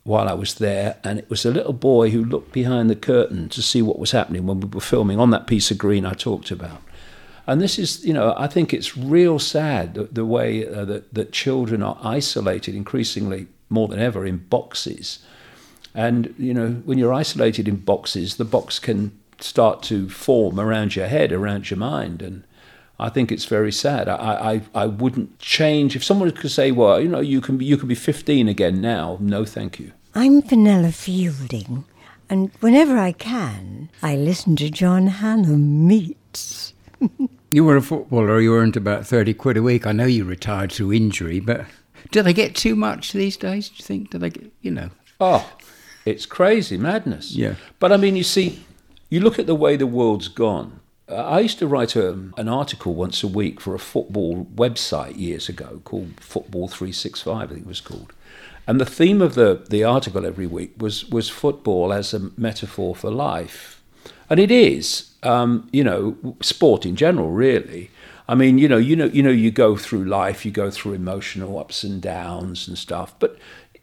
while 0.03 0.27
I 0.27 0.33
was 0.33 0.55
there, 0.55 0.97
and 1.03 1.19
it 1.19 1.29
was 1.29 1.45
a 1.45 1.51
little 1.51 1.73
boy 1.73 2.09
who 2.11 2.23
looked 2.23 2.51
behind 2.51 2.89
the 2.89 2.95
curtain 2.95 3.49
to 3.49 3.61
see 3.61 3.81
what 3.81 3.99
was 3.99 4.11
happening 4.11 4.45
when 4.45 4.59
we 4.59 4.67
were 4.67 4.81
filming 4.81 5.19
on 5.19 5.31
that 5.31 5.47
piece 5.47 5.71
of 5.71 5.77
green 5.77 6.05
I 6.05 6.13
talked 6.13 6.51
about. 6.51 6.81
And 7.47 7.61
this 7.61 7.79
is, 7.79 8.05
you 8.05 8.13
know, 8.13 8.33
I 8.37 8.47
think 8.47 8.73
it's 8.73 8.95
real 8.95 9.39
sad 9.39 9.95
the, 9.95 10.03
the 10.03 10.25
way 10.25 10.67
uh, 10.67 10.85
that, 10.85 11.13
that 11.13 11.31
children 11.31 11.81
are 11.81 11.97
isolated 12.03 12.75
increasingly 12.75 13.47
more 13.69 13.87
than 13.87 13.99
ever 13.99 14.25
in 14.25 14.37
boxes. 14.37 15.19
And, 15.93 16.33
you 16.37 16.53
know, 16.53 16.69
when 16.85 16.97
you're 16.97 17.13
isolated 17.13 17.67
in 17.67 17.77
boxes, 17.77 18.35
the 18.35 18.45
box 18.45 18.79
can 18.79 19.17
start 19.39 19.81
to 19.83 20.09
form 20.09 20.59
around 20.59 20.95
your 20.95 21.07
head, 21.07 21.31
around 21.31 21.69
your 21.69 21.79
mind. 21.79 22.21
And 22.21 22.43
I 22.99 23.09
think 23.09 23.31
it's 23.31 23.45
very 23.45 23.71
sad. 23.71 24.07
I, 24.07 24.61
I, 24.75 24.83
I 24.83 24.85
wouldn't 24.85 25.39
change. 25.39 25.95
If 25.95 26.03
someone 26.03 26.31
could 26.31 26.51
say, 26.51 26.71
well, 26.71 27.01
you 27.01 27.09
know, 27.09 27.19
you 27.19 27.41
can 27.41 27.57
be, 27.57 27.65
you 27.65 27.77
can 27.77 27.87
be 27.87 27.95
15 27.95 28.47
again 28.47 28.79
now, 28.79 29.17
no, 29.19 29.43
thank 29.43 29.79
you. 29.79 29.91
I'm 30.13 30.41
Fenella 30.41 30.91
Fielding, 30.91 31.85
and 32.29 32.51
whenever 32.59 32.97
I 32.97 33.13
can, 33.13 33.89
I 34.03 34.17
listen 34.17 34.57
to 34.57 34.69
John 34.69 35.07
Hannam 35.07 35.87
Meets. 35.87 36.70
you 37.51 37.63
were 37.63 37.77
a 37.77 37.81
footballer, 37.81 38.39
you 38.39 38.55
earned 38.55 38.77
about 38.77 39.05
30 39.05 39.33
quid 39.33 39.57
a 39.57 39.63
week. 39.63 39.85
I 39.85 39.91
know 39.91 40.05
you 40.05 40.25
retired 40.25 40.71
through 40.71 40.93
injury, 40.93 41.39
but 41.39 41.65
do 42.11 42.21
they 42.21 42.33
get 42.33 42.55
too 42.55 42.75
much 42.75 43.13
these 43.13 43.37
days, 43.37 43.69
do 43.69 43.75
you 43.77 43.83
think? 43.85 44.09
Do 44.09 44.17
they 44.17 44.29
get, 44.29 44.51
you 44.61 44.71
know? 44.71 44.89
Oh, 45.19 45.51
it's 46.05 46.25
crazy, 46.25 46.77
madness. 46.77 47.35
Yeah. 47.35 47.55
But 47.79 47.91
I 47.91 47.97
mean, 47.97 48.15
you 48.15 48.23
see, 48.23 48.63
you 49.09 49.19
look 49.19 49.37
at 49.37 49.45
the 49.45 49.55
way 49.55 49.75
the 49.75 49.87
world's 49.87 50.27
gone. 50.27 50.79
Uh, 51.07 51.15
I 51.15 51.39
used 51.41 51.59
to 51.59 51.67
write 51.67 51.95
a, 51.95 52.09
an 52.37 52.47
article 52.47 52.93
once 52.95 53.23
a 53.23 53.27
week 53.27 53.59
for 53.59 53.75
a 53.75 53.79
football 53.79 54.45
website 54.55 55.17
years 55.17 55.49
ago 55.49 55.81
called 55.83 56.19
Football 56.19 56.67
365, 56.67 57.35
I 57.35 57.45
think 57.47 57.61
it 57.61 57.67
was 57.67 57.81
called. 57.81 58.13
And 58.67 58.79
the 58.79 58.85
theme 58.85 59.21
of 59.21 59.35
the, 59.35 59.65
the 59.69 59.83
article 59.83 60.25
every 60.25 60.47
week 60.47 60.73
was, 60.77 61.05
was 61.09 61.29
football 61.29 61.91
as 61.91 62.13
a 62.13 62.31
metaphor 62.37 62.95
for 62.95 63.11
life. 63.11 63.80
And 64.31 64.39
it 64.39 64.49
is, 64.49 65.11
um, 65.23 65.67
you 65.73 65.83
know, 65.83 66.15
sport 66.41 66.85
in 66.85 66.95
general, 66.95 67.31
really. 67.31 67.91
I 68.29 68.33
mean, 68.33 68.57
you 68.57 68.69
know, 68.69 68.77
you 68.77 68.95
know, 68.95 69.07
you 69.07 69.21
know, 69.21 69.29
you 69.29 69.51
go 69.51 69.75
through 69.75 70.05
life, 70.05 70.45
you 70.45 70.51
go 70.51 70.71
through 70.71 70.93
emotional 70.93 71.59
ups 71.59 71.83
and 71.83 72.01
downs 72.01 72.65
and 72.65 72.77
stuff. 72.77 73.13
But 73.19 73.37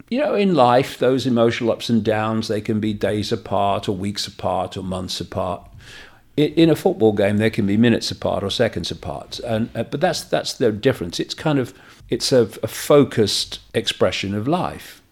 you 0.09 0.19
know, 0.19 0.35
in 0.35 0.55
life, 0.55 0.99
those 0.99 1.26
emotional 1.26 1.71
ups 1.71 1.90
and 1.90 2.02
downs, 2.02 2.49
they 2.49 2.62
can 2.62 2.81
be 2.81 2.95
days 2.95 3.31
apart 3.31 3.90
or 3.90 3.93
weeks 3.93 4.26
apart 4.26 4.75
or 4.78 4.83
months 4.83 5.21
apart. 5.21 5.69
In 6.38 6.71
a 6.71 6.76
football 6.76 7.12
game, 7.12 7.37
they 7.37 7.50
can 7.50 7.67
be 7.67 7.76
minutes 7.76 8.11
apart 8.11 8.43
or 8.43 8.49
seconds 8.49 8.90
apart, 8.90 9.40
and 9.40 9.69
uh, 9.75 9.83
but 9.83 10.00
that's 10.00 10.23
that's 10.25 10.55
the 10.55 10.73
difference. 10.73 11.21
It's 11.21 11.35
kind 11.35 11.59
of 11.59 11.75
it's 12.09 12.33
a, 12.33 12.49
a, 12.62 12.69
focused 12.69 13.61
expression 13.75 14.35
of 14.35 14.49
life, 14.49 15.02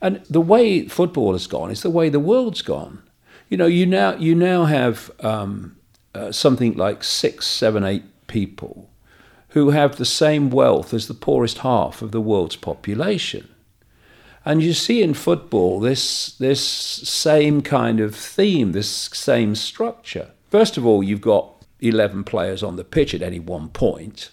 and 0.00 0.24
the 0.30 0.40
way 0.40 0.88
football 0.88 1.32
has 1.32 1.46
gone 1.46 1.70
is 1.70 1.82
the 1.82 1.90
way 1.90 2.08
the 2.08 2.20
world's 2.20 2.62
gone. 2.62 3.02
You 3.48 3.56
know, 3.56 3.66
you 3.66 3.86
now 3.86 4.14
you 4.16 4.34
now 4.34 4.64
have 4.66 5.10
um, 5.20 5.76
uh, 6.14 6.32
something 6.32 6.76
like 6.76 7.02
six, 7.02 7.46
seven, 7.46 7.84
eight 7.84 8.04
people 8.26 8.90
who 9.50 9.70
have 9.70 9.96
the 9.96 10.04
same 10.04 10.50
wealth 10.50 10.92
as 10.92 11.08
the 11.08 11.14
poorest 11.14 11.58
half 11.58 12.02
of 12.02 12.12
the 12.12 12.20
world's 12.20 12.56
population. 12.56 13.48
And 14.44 14.62
you 14.62 14.72
see 14.72 15.02
in 15.02 15.14
football 15.14 15.80
this, 15.80 16.32
this 16.36 16.62
same 16.62 17.62
kind 17.62 18.00
of 18.00 18.14
theme, 18.14 18.72
this 18.72 18.88
same 18.88 19.54
structure. 19.54 20.30
First 20.50 20.76
of 20.76 20.86
all, 20.86 21.02
you've 21.02 21.20
got 21.20 21.64
11 21.80 22.24
players 22.24 22.62
on 22.62 22.76
the 22.76 22.84
pitch 22.84 23.14
at 23.14 23.22
any 23.22 23.38
one 23.38 23.68
point 23.68 24.30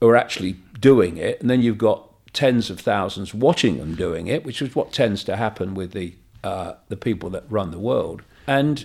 who 0.00 0.08
are 0.08 0.16
actually 0.16 0.56
doing 0.80 1.16
it, 1.16 1.40
and 1.40 1.48
then 1.48 1.62
you've 1.62 1.78
got 1.78 2.10
tens 2.32 2.68
of 2.68 2.80
thousands 2.80 3.32
watching 3.32 3.78
them 3.78 3.94
doing 3.94 4.26
it, 4.26 4.44
which 4.44 4.60
is 4.60 4.74
what 4.74 4.92
tends 4.92 5.24
to 5.24 5.36
happen 5.36 5.74
with 5.74 5.92
the, 5.92 6.14
uh, 6.42 6.74
the 6.88 6.96
people 6.96 7.30
that 7.30 7.44
run 7.48 7.70
the 7.70 7.78
world. 7.78 8.22
And 8.46 8.84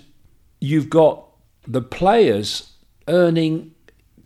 you've 0.60 0.90
got 0.90 1.26
the 1.68 1.82
players 1.82 2.74
earning 3.08 3.74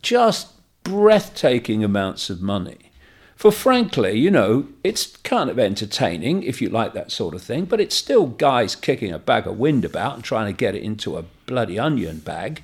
just 0.01 0.53
breathtaking 0.83 1.83
amounts 1.83 2.29
of 2.29 2.41
money. 2.41 2.91
For 3.35 3.51
frankly, 3.51 4.17
you 4.17 4.31
know, 4.31 4.67
it's 4.83 5.17
kind 5.17 5.49
of 5.49 5.59
entertaining 5.59 6.43
if 6.43 6.61
you 6.61 6.69
like 6.69 6.93
that 6.93 7.11
sort 7.11 7.35
of 7.35 7.41
thing, 7.41 7.65
but 7.65 7.81
it's 7.81 7.95
still 7.95 8.27
guys 8.27 8.75
kicking 8.75 9.11
a 9.11 9.19
bag 9.19 9.47
of 9.47 9.57
wind 9.57 9.83
about 9.83 10.15
and 10.15 10.23
trying 10.23 10.45
to 10.45 10.57
get 10.57 10.75
it 10.75 10.83
into 10.83 11.17
a 11.17 11.25
bloody 11.45 11.77
onion 11.77 12.19
bag, 12.19 12.63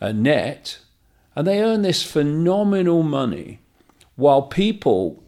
a 0.00 0.12
net, 0.12 0.78
and 1.34 1.46
they 1.46 1.62
earn 1.62 1.82
this 1.82 2.02
phenomenal 2.02 3.02
money 3.02 3.60
while 4.16 4.42
people 4.42 5.22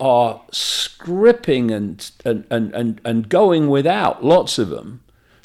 are 0.00 0.42
scripping 0.50 1.70
and, 1.70 2.10
and, 2.24 2.44
and, 2.50 2.74
and, 2.74 3.00
and 3.04 3.28
going 3.28 3.68
without, 3.68 4.24
lots 4.24 4.58
of 4.58 4.70
them, 4.70 5.01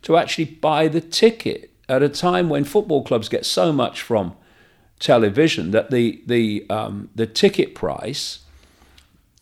to 0.08 0.16
actually 0.16 0.46
buy 0.46 0.88
the 0.88 1.02
ticket 1.02 1.70
at 1.90 2.02
a 2.02 2.08
time 2.08 2.48
when 2.48 2.64
football 2.64 3.04
clubs 3.04 3.28
get 3.28 3.46
so 3.46 3.74
much 3.74 4.02
from 4.02 4.34
television 5.00 5.72
that 5.72 5.92
the 5.92 6.24
the 6.26 6.66
um, 6.70 7.10
the 7.14 7.28
ticket 7.28 7.76
price 7.76 8.40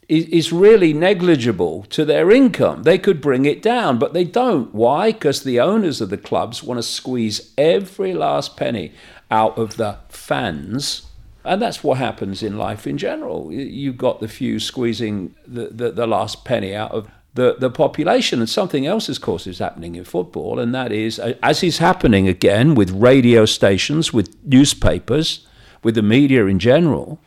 is, 0.09 0.25
is 0.25 0.51
really 0.51 0.91
negligible 0.91 1.83
to 1.83 2.03
their 2.03 2.31
income. 2.31 2.81
They 2.81 2.97
could 2.97 3.21
bring 3.21 3.45
it 3.45 3.61
down, 3.61 3.99
but 3.99 4.13
they 4.13 4.23
don't. 4.23 4.73
Why? 4.73 5.11
Because 5.11 5.43
the 5.43 5.59
owners 5.59 6.01
of 6.01 6.09
the 6.09 6.17
clubs 6.17 6.63
want 6.63 6.79
to 6.79 6.83
squeeze 6.83 7.53
every 7.59 8.15
last 8.15 8.57
penny 8.57 8.91
out 9.29 9.59
of 9.59 9.77
the 9.77 9.99
fans. 10.09 11.03
And 11.43 11.61
that's 11.61 11.83
what 11.83 11.99
happens 11.99 12.41
in 12.41 12.57
life 12.57 12.87
in 12.87 12.97
general. 12.97 13.53
You've 13.53 13.99
got 13.99 14.19
the 14.19 14.27
few 14.27 14.59
squeezing 14.59 15.35
the, 15.45 15.67
the, 15.67 15.91
the 15.91 16.07
last 16.07 16.43
penny 16.43 16.73
out 16.73 16.91
of 16.91 17.07
the, 17.35 17.55
the 17.59 17.69
population. 17.69 18.39
And 18.39 18.49
something 18.49 18.85
else, 18.87 19.07
of 19.07 19.21
course, 19.21 19.45
is 19.45 19.59
happening 19.59 19.95
in 19.95 20.03
football, 20.03 20.59
and 20.59 20.73
that 20.73 20.91
is, 20.91 21.19
uh, 21.19 21.33
as 21.43 21.63
is 21.63 21.77
happening 21.77 22.27
again 22.27 22.75
with 22.75 22.89
radio 22.91 23.45
stations, 23.45 24.11
with 24.11 24.35
newspapers, 24.43 25.45
with 25.83 25.95
the 25.95 26.01
media 26.01 26.45
in 26.47 26.59
general, 26.59 27.19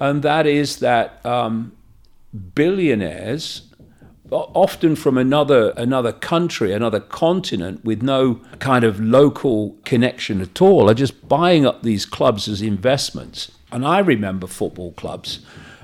and 0.00 0.22
that 0.22 0.46
is 0.46 0.78
that 0.78 1.24
um, 1.26 1.72
billionaires, 2.54 3.62
often 4.30 4.94
from 4.94 5.18
another 5.18 5.70
another 5.76 6.12
country, 6.12 6.72
another 6.72 7.00
continent, 7.00 7.84
with 7.84 8.02
no 8.02 8.40
kind 8.60 8.84
of 8.84 9.00
local 9.00 9.76
connection 9.84 10.40
at 10.40 10.62
all, 10.62 10.88
are 10.88 10.94
just 10.94 11.28
buying 11.28 11.66
up 11.66 11.82
these 11.82 12.06
clubs 12.06 12.48
as 12.48 12.62
investments. 12.62 13.50
And 13.72 13.84
I 13.84 13.98
remember 13.98 14.46
football 14.46 14.92
clubs 14.92 15.40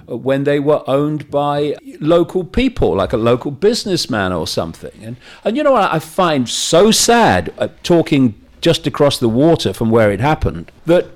when 0.07 0.45
they 0.45 0.61
were 0.61 0.83
owned 0.87 1.31
by 1.31 1.77
local 2.01 2.45
people, 2.45 2.97
like 2.97 3.13
a 3.13 3.19
local 3.19 3.51
businessman 3.51 4.33
or 4.33 4.47
something. 4.47 4.93
And, 5.03 5.17
and 5.45 5.57
you 5.57 5.63
know 5.63 5.73
what 5.73 5.93
I 5.93 5.99
find 5.99 6.49
so 6.49 6.91
sad, 6.91 7.53
uh, 7.59 7.69
talking 7.83 8.35
just 8.61 8.87
across 8.87 9.19
the 9.19 9.29
water 9.29 9.73
from 9.73 9.91
where 9.91 10.11
it 10.11 10.21
happened, 10.21 10.73
that 10.87 11.07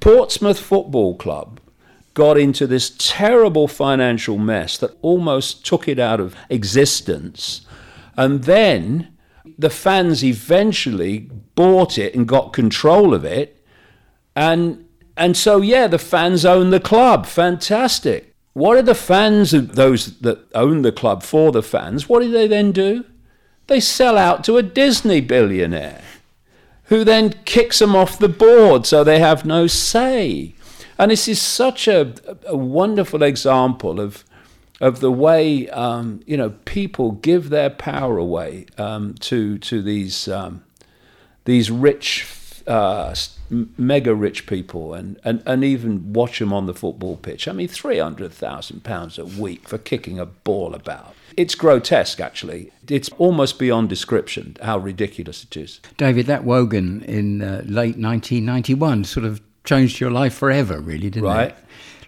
Portsmouth 0.00 0.58
Football 0.58 1.16
Club 1.16 1.60
got 2.14 2.38
into 2.38 2.66
this 2.66 2.94
terrible 2.98 3.68
financial 3.68 4.38
mess 4.38 4.78
that 4.78 4.96
almost 5.02 5.64
took 5.66 5.86
it 5.86 5.98
out 5.98 6.18
of 6.18 6.34
existence. 6.48 7.66
And 8.16 8.44
then 8.44 9.16
the 9.58 9.70
fans 9.70 10.24
eventually 10.24 11.30
bought 11.54 11.98
it 11.98 12.14
and 12.14 12.26
got 12.26 12.52
control 12.52 13.14
of 13.14 13.24
it. 13.24 13.62
And 14.34 14.86
and 15.16 15.36
so 15.36 15.60
yeah, 15.62 15.86
the 15.86 15.98
fans 15.98 16.44
own 16.44 16.70
the 16.70 16.80
club. 16.80 17.26
Fantastic. 17.26 18.34
What 18.56 18.78
are 18.78 18.82
the 18.82 18.94
fans 18.94 19.52
of 19.52 19.74
those 19.74 20.18
that 20.20 20.38
own 20.54 20.80
the 20.80 20.90
club 20.90 21.22
for 21.22 21.52
the 21.52 21.62
fans? 21.62 22.08
What 22.08 22.22
do 22.22 22.30
they 22.30 22.46
then 22.46 22.72
do? 22.72 23.04
They 23.66 23.80
sell 23.80 24.16
out 24.16 24.44
to 24.44 24.56
a 24.56 24.62
Disney 24.62 25.20
billionaire 25.20 26.02
who 26.84 27.04
then 27.04 27.34
kicks 27.44 27.80
them 27.80 27.94
off 27.94 28.18
the 28.18 28.30
board 28.30 28.86
so 28.86 29.04
they 29.04 29.18
have 29.18 29.44
no 29.44 29.66
say. 29.66 30.54
And 30.98 31.10
this 31.10 31.28
is 31.28 31.38
such 31.38 31.86
a, 31.86 32.14
a 32.46 32.56
wonderful 32.56 33.22
example 33.22 34.00
of 34.00 34.24
of 34.80 35.00
the 35.00 35.12
way 35.12 35.68
um, 35.68 36.22
you 36.24 36.38
know 36.38 36.54
people 36.64 37.12
give 37.12 37.50
their 37.50 37.68
power 37.68 38.16
away 38.16 38.64
um, 38.78 39.16
to 39.20 39.58
to 39.58 39.82
these 39.82 40.28
um, 40.28 40.64
these 41.44 41.70
rich, 41.70 42.22
uh, 42.66 43.14
mega 43.50 44.14
rich 44.14 44.46
people, 44.46 44.94
and, 44.94 45.18
and, 45.24 45.42
and 45.46 45.64
even 45.64 46.12
watch 46.12 46.38
them 46.38 46.52
on 46.52 46.66
the 46.66 46.74
football 46.74 47.16
pitch. 47.16 47.46
I 47.46 47.52
mean, 47.52 47.68
three 47.68 47.98
hundred 47.98 48.32
thousand 48.32 48.84
pounds 48.84 49.18
a 49.18 49.24
week 49.24 49.68
for 49.68 49.78
kicking 49.78 50.18
a 50.18 50.26
ball 50.26 50.74
about. 50.74 51.14
It's 51.36 51.54
grotesque, 51.54 52.20
actually. 52.20 52.72
It's 52.88 53.10
almost 53.18 53.58
beyond 53.58 53.88
description 53.88 54.56
how 54.62 54.78
ridiculous 54.78 55.44
it 55.44 55.56
is. 55.56 55.80
David, 55.96 56.26
that 56.26 56.44
Wogan 56.44 57.02
in 57.02 57.42
uh, 57.42 57.62
late 57.66 57.98
1991 57.98 59.04
sort 59.04 59.26
of 59.26 59.40
changed 59.64 60.00
your 60.00 60.10
life 60.10 60.34
forever, 60.34 60.80
really, 60.80 61.10
didn't 61.10 61.24
right. 61.24 61.48
it? 61.48 61.54
Right. 61.54 61.56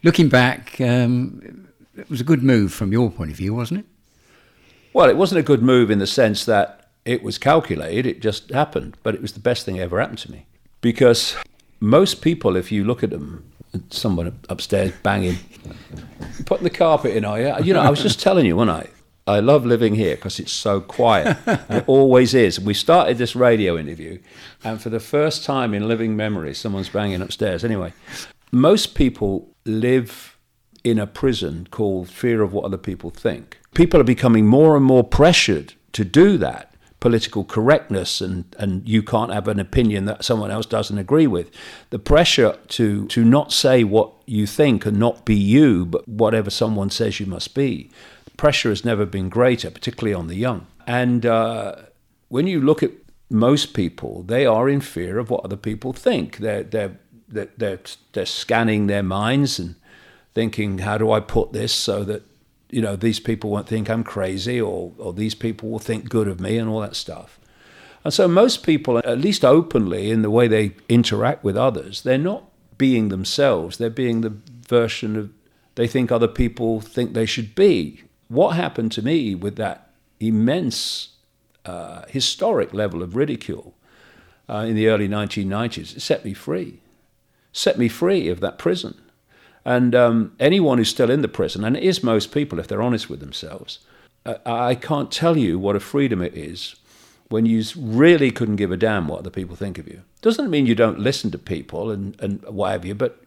Looking 0.03 0.29
back, 0.29 0.81
um, 0.81 1.69
it 1.97 2.09
was 2.09 2.21
a 2.21 2.25
good 2.25 2.43
move 2.43 2.73
from 2.73 2.93
your 2.93 3.11
point 3.11 3.31
of 3.31 3.37
view, 3.37 3.55
wasn't 3.55 3.81
it? 3.81 3.87
Well, 4.93 5.11
it 5.11 5.17
wasn't 5.17 5.41
a 5.41 5.43
good 5.43 5.62
move 5.62 5.91
in 5.91 5.99
the 5.99 6.07
sense 6.07 6.45
that 6.47 6.91
it 7.05 7.23
was 7.23 7.38
calculated, 7.38 8.07
it 8.07 8.21
just 8.21 8.50
happened, 8.50 8.97
but 9.03 9.15
it 9.15 9.23
was 9.23 9.33
the 9.33 9.41
best 9.41 9.65
thing 9.65 9.79
ever 9.79 10.00
happened 10.00 10.19
to 10.19 10.31
me. 10.31 10.47
Because 10.80 11.37
most 11.80 12.23
people, 12.23 12.56
if 12.56 12.70
you 12.70 12.85
look 12.85 13.02
at 13.02 13.11
them, 13.11 13.44
someone 13.90 14.38
upstairs 14.49 14.92
banging, 15.02 15.37
putting 16.47 16.64
the 16.64 16.70
carpet 16.70 17.16
in, 17.16 17.25
are 17.25 17.40
you? 17.40 17.54
You 17.62 17.75
know, 17.75 17.80
I 17.80 17.90
was 17.90 18.02
just 18.02 18.20
telling 18.20 18.47
you, 18.47 18.56
wasn't 18.56 18.87
I? 18.87 18.90
I 19.28 19.40
love 19.40 19.66
living 19.66 19.94
here 19.94 20.16
because 20.16 20.40
it's 20.40 20.52
so 20.52 20.80
quiet. 20.80 21.37
it 21.47 21.85
always 21.87 22.32
is. 22.32 22.58
We 22.58 22.73
started 22.73 23.18
this 23.18 23.37
radio 23.37 23.76
interview, 23.76 24.20
and 24.64 24.80
for 24.80 24.88
the 24.88 25.00
first 25.00 25.44
time 25.44 25.75
in 25.75 25.87
living 25.87 26.16
memory, 26.16 26.54
someone's 26.54 26.88
banging 26.88 27.20
upstairs. 27.20 27.62
Anyway, 27.62 27.92
most 28.50 28.94
people 28.94 29.54
live 29.66 30.38
in 30.82 30.99
a 30.99 31.06
prison 31.06 31.68
called 31.70 32.08
fear 32.08 32.40
of 32.40 32.54
what 32.54 32.64
other 32.64 32.78
people 32.78 33.11
think. 33.11 33.58
People 33.75 34.00
are 34.00 34.04
becoming 34.04 34.47
more 34.47 34.76
and 34.76 34.85
more 34.85 35.04
pressured 35.04 35.75
to 35.92 36.04
do 36.04 36.38
that. 36.38 36.73
Political 37.00 37.45
correctness 37.45 38.21
and, 38.21 38.45
and 38.59 38.88
you 38.88 39.02
can't 39.02 39.33
have 39.33 39.47
an 39.47 39.61
opinion 39.61 40.05
that 40.07 40.25
someone 40.25 40.50
else 40.50 40.67
doesn't 40.67 40.99
agree 40.99 41.26
with. 41.26 41.50
The 41.90 41.99
pressure 41.99 42.59
to, 42.69 43.07
to 43.07 43.25
not 43.25 43.52
say 43.52 43.85
what 43.85 44.12
you 44.26 44.47
think 44.47 44.85
and 44.85 44.99
not 44.99 45.25
be 45.25 45.37
you, 45.37 45.87
but 45.87 46.09
whatever 46.09 46.50
someone 46.50 46.90
says 46.90 47.21
you 47.21 47.26
must 47.26 47.55
be. 47.55 47.90
The 48.25 48.33
pressure 48.33 48.71
has 48.71 48.85
never 48.85 49.07
been 49.07 49.28
greater, 49.28 49.71
particularly 49.71 50.14
on 50.14 50.26
the 50.26 50.35
young. 50.35 50.67
And 50.87 51.25
uh, 51.25 51.76
when 52.28 52.47
you 52.47 52.61
look 52.61 52.83
at 52.83 52.90
most 53.31 53.75
people, 53.75 54.23
they 54.23 54.47
are 54.47 54.69
in 54.69 54.81
fear 54.81 55.19
of 55.19 55.31
what 55.31 55.45
other 55.45 55.57
people 55.57 55.93
think. 55.93 56.38
They're, 56.38 56.64
they're, 56.64 56.99
they're, 57.28 57.49
they're, 57.57 57.81
they're 58.12 58.26
scanning 58.26 58.87
their 58.87 59.02
minds 59.02 59.59
and 59.59 59.76
thinking, 60.35 60.78
how 60.78 60.99
do 60.99 61.12
I 61.12 61.21
put 61.21 61.52
this 61.52 61.73
so 61.73 62.05
that 62.05 62.23
you 62.70 62.82
know 62.82 62.96
these 62.96 63.20
people 63.20 63.50
won't 63.50 63.68
think 63.68 63.88
I'm 63.88 64.04
crazy, 64.04 64.60
or 64.60 64.92
or 64.98 65.12
these 65.12 65.34
people 65.34 65.68
will 65.68 65.78
think 65.78 66.08
good 66.08 66.28
of 66.28 66.40
me, 66.40 66.58
and 66.58 66.68
all 66.68 66.80
that 66.80 66.96
stuff. 66.96 67.38
And 68.04 68.14
so 68.14 68.28
most 68.28 68.62
people, 68.62 68.98
at 68.98 69.18
least 69.18 69.44
openly 69.44 70.10
in 70.10 70.22
the 70.22 70.30
way 70.30 70.48
they 70.48 70.76
interact 70.88 71.42
with 71.42 71.56
others, 71.56 72.02
they're 72.02 72.16
not 72.16 72.44
being 72.78 73.08
themselves. 73.08 73.76
They're 73.76 73.90
being 73.90 74.20
the 74.20 74.34
version 74.68 75.16
of 75.16 75.30
they 75.75 75.87
think 75.87 76.10
other 76.10 76.26
people 76.26 76.80
think 76.80 77.12
they 77.12 77.26
should 77.26 77.54
be. 77.54 78.02
What 78.26 78.56
happened 78.56 78.90
to 78.92 79.02
me 79.02 79.37
with 79.37 79.54
that 79.56 79.90
immense 80.18 81.10
uh, 81.64 82.02
historic 82.08 82.75
level 82.75 83.00
of 83.00 83.14
ridicule 83.14 83.75
uh, 84.48 84.64
in 84.68 84.75
the 84.75 84.88
early 84.88 85.08
1990s? 85.08 85.96
It 85.96 86.00
set 86.00 86.25
me 86.25 86.34
free. 86.34 86.80
Set 87.52 87.78
me 87.78 87.88
free 87.88 88.28
of 88.28 88.40
that 88.40 88.58
prison. 88.58 89.00
And 89.68 89.94
um, 89.94 90.32
anyone 90.40 90.78
who's 90.78 90.88
still 90.88 91.10
in 91.10 91.20
the 91.20 91.28
prison, 91.28 91.62
and 91.62 91.76
it 91.76 91.82
is 91.82 92.02
most 92.02 92.32
people 92.32 92.58
if 92.58 92.66
they're 92.66 92.80
honest 92.80 93.10
with 93.10 93.20
themselves, 93.20 93.80
uh, 94.25 94.37
I 94.46 94.75
can't 94.75 95.12
tell 95.12 95.37
you 95.37 95.58
what 95.58 95.76
a 95.76 95.80
freedom 95.80 96.22
it 96.22 96.34
is 96.34 96.76
when 97.28 97.44
you 97.44 97.62
really 97.76 98.31
couldn't 98.31 98.57
give 98.57 98.72
a 98.72 98.78
damn 98.78 99.09
what 99.09 99.18
other 99.18 99.28
people 99.28 99.57
think 99.57 99.76
of 99.76 99.87
you. 99.87 100.04
Doesn't 100.22 100.48
mean 100.48 100.64
you 100.64 100.74
don't 100.74 100.98
listen 100.98 101.31
to 101.33 101.38
people 101.38 101.90
and, 101.90 102.18
and 102.18 102.42
what 102.44 102.72
have 102.72 102.87
you, 102.87 102.94
but 102.94 103.22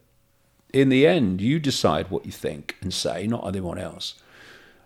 in 0.73 0.89
the 0.89 1.05
end, 1.05 1.41
you 1.41 1.59
decide 1.59 2.09
what 2.09 2.25
you 2.25 2.31
think 2.31 2.75
and 2.81 2.91
say, 2.91 3.27
not 3.27 3.45
anyone 3.47 3.77
else. 3.77 4.15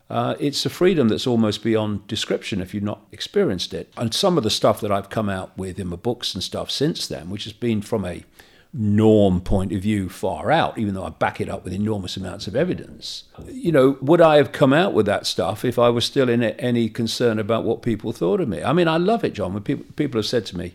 Uh, 0.10 0.36
it's 0.42 0.66
a 0.66 0.70
freedom 0.70 1.08
that's 1.08 1.26
almost 1.26 1.64
beyond 1.64 2.06
description 2.06 2.60
if 2.60 2.74
you've 2.74 2.84
not 2.84 3.06
experienced 3.14 3.74
it. 3.74 3.94
And 3.96 4.14
some 4.14 4.38
of 4.38 4.44
the 4.44 4.50
stuff 4.50 4.82
that 4.82 4.92
I've 4.92 5.10
come 5.10 5.30
out 5.30 5.58
with 5.58 5.80
in 5.80 5.88
my 5.88 5.96
books 5.96 6.34
and 6.34 6.44
stuff 6.44 6.70
since 6.70 7.08
then, 7.08 7.30
which 7.30 7.46
has 7.46 7.54
been 7.54 7.82
from 7.82 8.04
a 8.04 8.26
norm 8.78 9.40
point 9.40 9.72
of 9.72 9.82
view 9.82 10.10
far 10.10 10.52
out, 10.52 10.78
even 10.78 10.94
though 10.94 11.06
I 11.06 11.10
back 11.10 11.40
it 11.40 11.50
up 11.50 11.64
with 11.64 11.72
enormous 11.72 12.18
amounts 12.18 12.46
of 12.46 12.58
evidence. 12.58 13.24
You 13.48 13.72
know, 13.72 13.98
would 14.02 14.20
I 14.20 14.36
have 14.36 14.52
come 14.52 14.74
out 14.74 14.94
with 14.94 15.06
that 15.06 15.26
stuff 15.26 15.64
if 15.64 15.80
I 15.80 15.88
was 15.88 16.04
still 16.04 16.28
in 16.28 16.44
any 16.44 16.90
concern 16.90 17.40
about 17.40 17.64
what 17.64 17.82
people 17.82 18.12
thought 18.12 18.42
of 18.42 18.50
me? 18.50 18.62
I 18.62 18.74
mean, 18.74 18.90
I 18.90 18.98
love 18.98 19.24
it, 19.24 19.34
John, 19.34 19.54
when 19.54 19.64
people, 19.64 19.86
people 19.96 20.20
have 20.20 20.26
said 20.26 20.46
to 20.48 20.58
me, 20.58 20.74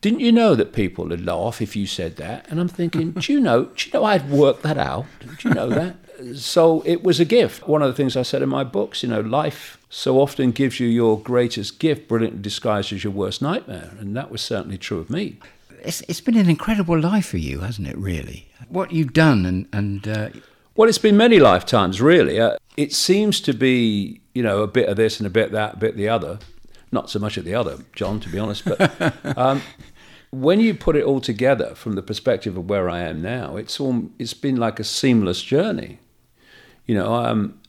didn't 0.00 0.20
you 0.20 0.30
know 0.30 0.54
that 0.54 0.72
people 0.72 1.06
would 1.06 1.26
laugh 1.26 1.60
if 1.60 1.74
you 1.74 1.86
said 1.86 2.16
that? 2.16 2.46
And 2.48 2.60
I'm 2.60 2.68
thinking, 2.68 3.12
do 3.12 3.32
you 3.32 3.40
know, 3.40 3.64
do 3.64 3.86
you 3.86 3.92
know 3.92 4.04
I'd 4.04 4.30
worked 4.30 4.62
that 4.62 4.78
out? 4.78 5.06
Do 5.20 5.48
you 5.48 5.54
know 5.54 5.68
that? 5.68 5.96
So 6.36 6.80
it 6.86 7.02
was 7.02 7.18
a 7.18 7.24
gift. 7.24 7.66
One 7.66 7.82
of 7.82 7.88
the 7.88 7.92
things 7.92 8.16
I 8.16 8.22
said 8.22 8.40
in 8.40 8.48
my 8.48 8.62
books, 8.62 9.02
you 9.02 9.08
know, 9.08 9.20
life 9.20 9.84
so 9.90 10.20
often 10.20 10.52
gives 10.52 10.78
you 10.78 10.86
your 10.86 11.18
greatest 11.18 11.80
gift, 11.80 12.06
brilliantly 12.06 12.40
disguised 12.40 12.92
as 12.92 13.02
your 13.02 13.12
worst 13.12 13.42
nightmare. 13.42 13.90
And 13.98 14.16
that 14.16 14.30
was 14.30 14.40
certainly 14.40 14.78
true 14.78 15.00
of 15.00 15.10
me 15.10 15.38
it's, 15.84 16.00
it's 16.02 16.20
been 16.20 16.36
an 16.36 16.48
incredible 16.48 16.98
life 16.98 17.26
for 17.26 17.38
you, 17.38 17.60
hasn't 17.60 17.88
it? 17.88 17.96
Really, 17.96 18.48
what 18.68 18.92
you've 18.92 19.12
done 19.12 19.46
and 19.46 19.68
and. 19.72 20.08
Uh... 20.08 20.28
Well, 20.76 20.88
it's 20.88 20.98
been 20.98 21.16
many 21.16 21.38
lifetimes, 21.38 22.00
really. 22.00 22.40
Uh, 22.40 22.56
it 22.76 22.92
seems 22.92 23.40
to 23.42 23.52
be, 23.52 24.20
you 24.34 24.42
know, 24.42 24.62
a 24.62 24.66
bit 24.66 24.88
of 24.88 24.96
this 24.96 25.20
and 25.20 25.26
a 25.26 25.30
bit 25.30 25.46
of 25.46 25.52
that, 25.52 25.74
a 25.74 25.76
bit 25.76 25.90
of 25.92 25.96
the 25.96 26.08
other. 26.08 26.40
Not 26.90 27.10
so 27.10 27.20
much 27.20 27.38
at 27.38 27.44
the 27.44 27.54
other, 27.54 27.78
John, 27.92 28.18
to 28.20 28.28
be 28.28 28.38
honest. 28.40 28.64
But 28.64 29.12
um, 29.38 29.62
when 30.30 30.60
you 30.60 30.74
put 30.74 30.96
it 30.96 31.04
all 31.04 31.20
together 31.20 31.74
from 31.74 31.94
the 31.94 32.02
perspective 32.02 32.56
of 32.56 32.68
where 32.68 32.90
I 32.90 33.00
am 33.00 33.22
now, 33.22 33.56
it's 33.56 33.78
all 33.78 34.10
it's 34.18 34.34
been 34.34 34.56
like 34.56 34.80
a 34.80 34.84
seamless 34.84 35.42
journey. 35.42 36.00
You 36.86 36.96
know, 36.96 37.14
um, 37.14 37.60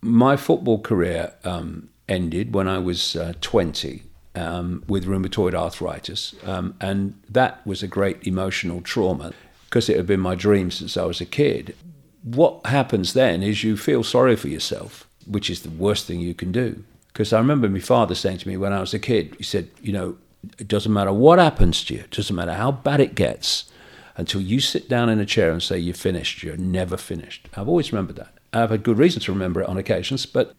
my 0.00 0.36
football 0.36 0.80
career 0.80 1.34
um, 1.44 1.90
ended 2.08 2.54
when 2.54 2.68
I 2.68 2.78
was 2.78 3.16
uh, 3.16 3.34
20 3.40 4.02
um, 4.36 4.84
with 4.86 5.06
rheumatoid 5.06 5.54
arthritis. 5.54 6.34
Um, 6.44 6.74
and 6.80 7.20
that 7.28 7.66
was 7.66 7.82
a 7.82 7.88
great 7.88 8.26
emotional 8.26 8.80
trauma 8.80 9.32
because 9.64 9.88
it 9.88 9.96
had 9.96 10.06
been 10.06 10.20
my 10.20 10.34
dream 10.34 10.70
since 10.70 10.96
I 10.96 11.04
was 11.04 11.20
a 11.20 11.26
kid. 11.26 11.74
What 12.22 12.66
happens 12.66 13.12
then 13.12 13.42
is 13.42 13.64
you 13.64 13.76
feel 13.76 14.04
sorry 14.04 14.36
for 14.36 14.48
yourself, 14.48 15.08
which 15.26 15.50
is 15.50 15.62
the 15.62 15.70
worst 15.70 16.06
thing 16.06 16.20
you 16.20 16.34
can 16.34 16.52
do. 16.52 16.84
Because 17.08 17.32
I 17.32 17.38
remember 17.38 17.68
my 17.68 17.80
father 17.80 18.14
saying 18.14 18.38
to 18.38 18.48
me 18.48 18.56
when 18.56 18.72
I 18.72 18.80
was 18.80 18.94
a 18.94 18.98
kid, 18.98 19.34
he 19.38 19.44
said, 19.44 19.70
You 19.80 19.92
know, 19.92 20.18
it 20.58 20.68
doesn't 20.68 20.92
matter 20.92 21.12
what 21.12 21.38
happens 21.38 21.84
to 21.84 21.94
you, 21.94 22.00
it 22.00 22.10
doesn't 22.10 22.36
matter 22.36 22.52
how 22.52 22.72
bad 22.72 23.00
it 23.00 23.14
gets, 23.14 23.70
until 24.16 24.40
you 24.40 24.60
sit 24.60 24.88
down 24.88 25.08
in 25.08 25.18
a 25.18 25.26
chair 25.26 25.50
and 25.50 25.62
say 25.62 25.78
you're 25.78 25.94
finished, 25.94 26.42
you're 26.42 26.56
never 26.56 26.96
finished. 26.96 27.48
I've 27.56 27.68
always 27.68 27.92
remembered 27.92 28.16
that. 28.16 28.32
I've 28.52 28.70
had 28.70 28.82
good 28.82 28.98
reason 28.98 29.20
to 29.22 29.32
remember 29.32 29.60
it 29.62 29.68
on 29.68 29.76
occasions, 29.76 30.26
but 30.26 30.54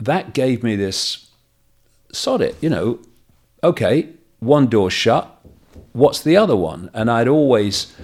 that 0.00 0.34
gave 0.34 0.62
me 0.62 0.76
this 0.76 1.30
sod 2.12 2.40
it, 2.40 2.56
you 2.60 2.70
know, 2.70 2.98
okay, 3.62 4.08
one 4.40 4.66
door 4.66 4.90
shut, 4.90 5.44
what's 5.92 6.22
the 6.22 6.36
other 6.36 6.56
one? 6.56 6.90
And 6.94 7.10
I'd 7.10 7.28
always 7.28 7.94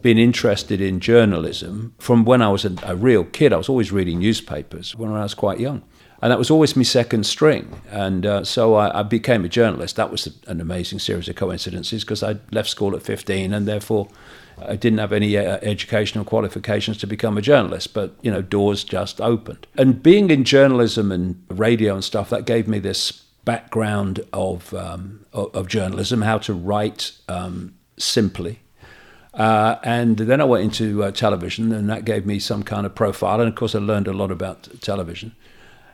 been 0.00 0.18
interested 0.18 0.80
in 0.80 1.00
journalism 1.00 1.94
from 1.98 2.24
when 2.24 2.42
I 2.42 2.48
was 2.48 2.64
a, 2.64 2.74
a, 2.82 2.96
real 2.96 3.24
kid. 3.24 3.52
I 3.52 3.56
was 3.56 3.68
always 3.68 3.92
reading 3.92 4.18
newspapers 4.18 4.96
when 4.96 5.12
I 5.12 5.22
was 5.22 5.34
quite 5.34 5.60
young. 5.60 5.82
And 6.20 6.30
that 6.30 6.38
was 6.38 6.50
always 6.50 6.76
my 6.76 6.84
second 6.84 7.26
string. 7.26 7.80
And 7.90 8.24
uh, 8.24 8.44
so 8.44 8.74
I, 8.74 9.00
I, 9.00 9.02
became 9.02 9.44
a 9.44 9.48
journalist. 9.48 9.96
That 9.96 10.10
was 10.10 10.38
an 10.46 10.60
amazing 10.60 11.00
series 11.00 11.28
of 11.28 11.34
coincidences 11.34 12.04
because 12.04 12.22
I 12.22 12.36
left 12.52 12.68
school 12.68 12.94
at 12.94 13.02
15 13.02 13.52
and 13.52 13.66
therefore 13.66 14.08
I 14.64 14.76
didn't 14.76 15.00
have 15.00 15.12
any 15.12 15.36
uh, 15.36 15.58
educational 15.62 16.24
qualifications 16.24 16.98
to 16.98 17.08
become 17.08 17.36
a 17.36 17.42
journalist. 17.42 17.92
But, 17.92 18.14
you 18.22 18.30
know, 18.30 18.40
doors 18.40 18.84
just 18.84 19.20
opened. 19.20 19.66
And 19.76 20.00
being 20.00 20.30
in 20.30 20.44
journalism 20.44 21.10
and 21.10 21.42
radio 21.48 21.94
and 21.94 22.04
stuff, 22.04 22.30
that 22.30 22.46
gave 22.46 22.68
me 22.68 22.78
this 22.78 23.24
background 23.44 24.20
of, 24.32 24.72
um, 24.74 25.26
of, 25.32 25.66
journalism, 25.68 26.22
how 26.22 26.38
to 26.38 26.54
write 26.54 27.12
um, 27.28 27.74
simply. 27.96 28.60
Uh, 29.34 29.76
and 29.82 30.18
then 30.18 30.40
I 30.40 30.44
went 30.44 30.64
into 30.64 31.02
uh, 31.02 31.10
television, 31.10 31.72
and 31.72 31.88
that 31.88 32.04
gave 32.04 32.26
me 32.26 32.38
some 32.38 32.62
kind 32.62 32.86
of 32.86 32.94
profile. 32.94 33.40
And 33.40 33.48
of 33.48 33.54
course, 33.54 33.74
I 33.74 33.78
learned 33.78 34.06
a 34.06 34.12
lot 34.12 34.30
about 34.30 34.68
television. 34.80 35.34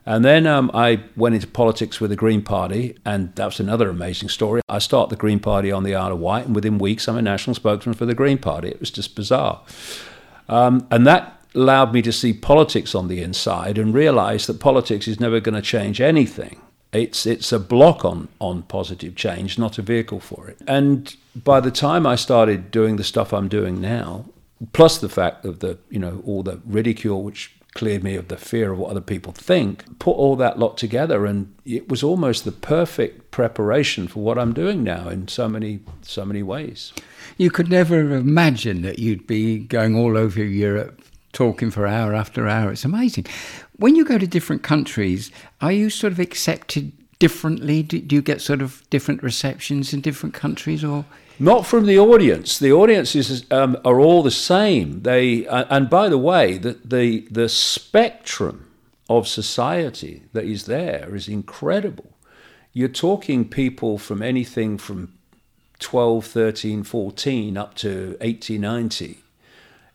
And 0.05 0.25
then 0.25 0.47
um, 0.47 0.71
I 0.73 1.05
went 1.17 1.35
into 1.35 1.47
politics 1.47 2.01
with 2.01 2.11
the 2.11 2.17
Green 2.17 2.43
Party, 2.43 2.97
and 3.05 3.35
that's 3.35 3.61
another 3.61 3.91
amazing 3.91 4.31
story. 4.31 4.63
I 4.69 4.79
start 4.79 5.11
the 5.11 5.17
Green 5.17 5.39
Party 5.39 5.71
on 5.71 5.83
the 5.85 5.95
Isle 5.95 6.13
of 6.13 6.19
Wight, 6.19 6.47
and 6.47 6.55
within 6.55 6.79
weeks, 6.79 7.07
I'm 7.09 7.19
a 7.19 7.23
national 7.23 7.55
spokesman 7.55 7.95
for 7.95 8.07
the 8.07 8.15
Green 8.15 8.39
Party. 8.39 8.69
It 8.69 8.81
was 8.81 8.91
just 8.91 9.15
bizarre. 9.15 9.63
Um, 10.49 10.87
and 10.91 11.07
that 11.07 11.43
allowed 11.55 11.93
me 11.93 12.03
to 12.03 12.13
see 12.13 12.33
politics 12.33 12.95
on 12.95 13.09
the 13.09 13.23
inside 13.23 13.79
and 13.79 13.93
realize 13.93 14.47
that 14.47 14.61
politics 14.61 15.09
is 15.09 15.21
never 15.21 15.41
going 15.41 15.55
to 15.55 15.63
change 15.63 16.01
anything. 16.01 16.61
It's 16.93 17.27
it's 17.27 17.53
a 17.53 17.59
block 17.59 18.05
on 18.05 18.29
on 18.41 18.63
positive 18.63 19.15
change, 19.15 19.59
not 19.59 19.79
a 19.79 19.83
vehicle 19.83 20.21
for 20.21 20.49
it. 20.49 20.59
And 20.67 21.15
by 21.35 21.61
the 21.61 21.71
time 21.71 22.07
I 22.07 22.17
started 22.17 22.71
doing 22.71 22.97
the 22.97 23.05
stuff 23.05 23.33
I'm 23.33 23.49
doing 23.49 23.81
now, 23.81 24.27
plus 24.73 24.99
the 24.99 25.09
fact 25.09 25.45
of 25.45 25.61
the 25.61 25.79
you 25.91 25.99
know 25.99 26.23
all 26.27 26.43
the 26.43 26.61
ridicule 26.65 27.23
which 27.23 27.55
cleared 27.75 28.03
me 28.03 28.17
of 28.17 28.29
the 28.29 28.37
fear 28.37 28.73
of 28.73 28.79
what 28.79 28.91
other 28.91 29.01
people 29.01 29.31
think 29.33 29.85
put 29.99 30.13
all 30.13 30.35
that 30.35 30.59
lot 30.59 30.77
together 30.79 31.27
and 31.27 31.55
it 31.67 31.89
was 31.89 32.03
almost 32.03 32.45
the 32.45 32.51
perfect 32.51 33.31
preparation 33.31 34.09
for 34.09 34.21
what 34.21 34.39
i'm 34.39 34.55
doing 34.55 34.83
now 34.83 35.09
in 35.09 35.29
so 35.29 35.47
many 35.49 35.79
so 36.03 36.25
many 36.25 36.43
ways 36.43 36.93
You 37.41 37.53
could 37.53 37.71
never 37.71 38.01
imagine 38.17 38.83
that 38.83 38.99
you'd 38.99 39.27
be 39.29 39.59
going 39.59 39.95
all 39.95 40.17
over 40.19 40.43
Europe 40.43 41.01
talking 41.33 41.71
for 41.71 41.87
hour 41.87 42.15
after 42.15 42.49
hour. 42.49 42.73
It's 42.73 42.85
amazing. 42.85 43.27
When 43.77 43.95
you 43.95 44.05
go 44.05 44.19
to 44.19 44.27
different 44.27 44.63
countries, 44.63 45.31
are 45.61 45.73
you 45.73 45.91
sort 45.91 46.13
of 46.13 46.19
accepted 46.19 46.93
differently? 47.19 47.83
Do, 47.83 48.01
do 48.01 48.17
you 48.17 48.23
get 48.23 48.41
sort 48.41 48.63
of 48.63 48.83
different 48.91 49.23
receptions 49.23 49.93
in 49.93 50.01
different 50.01 50.35
countries 50.35 50.85
or? 50.85 51.05
Not 51.41 51.67
from 51.67 51.87
the 51.87 51.99
audience. 51.99 52.59
The 52.59 52.73
audiences 52.73 53.45
um, 53.51 53.77
are 53.85 54.01
all 54.01 54.23
the 54.23 54.31
same. 54.31 55.03
They 55.03 55.47
uh, 55.47 55.67
and 55.71 55.89
by 55.89 56.09
the 56.09 56.19
way, 56.19 56.59
the, 56.59 56.79
the 56.85 57.29
the 57.31 57.49
spectrum 57.49 58.69
of 59.09 59.29
society 59.29 60.25
that 60.33 60.45
is 60.45 60.65
there 60.65 61.15
is 61.15 61.29
incredible. 61.29 62.13
You're 62.73 62.89
talking 62.89 63.49
people 63.49 63.99
from 63.99 64.23
anything 64.23 64.79
from 64.79 65.15
12, 65.79 66.27
13, 66.27 66.83
14 66.83 67.57
up 67.57 67.75
to 67.77 68.17
80, 68.21 68.59
90. 68.59 69.19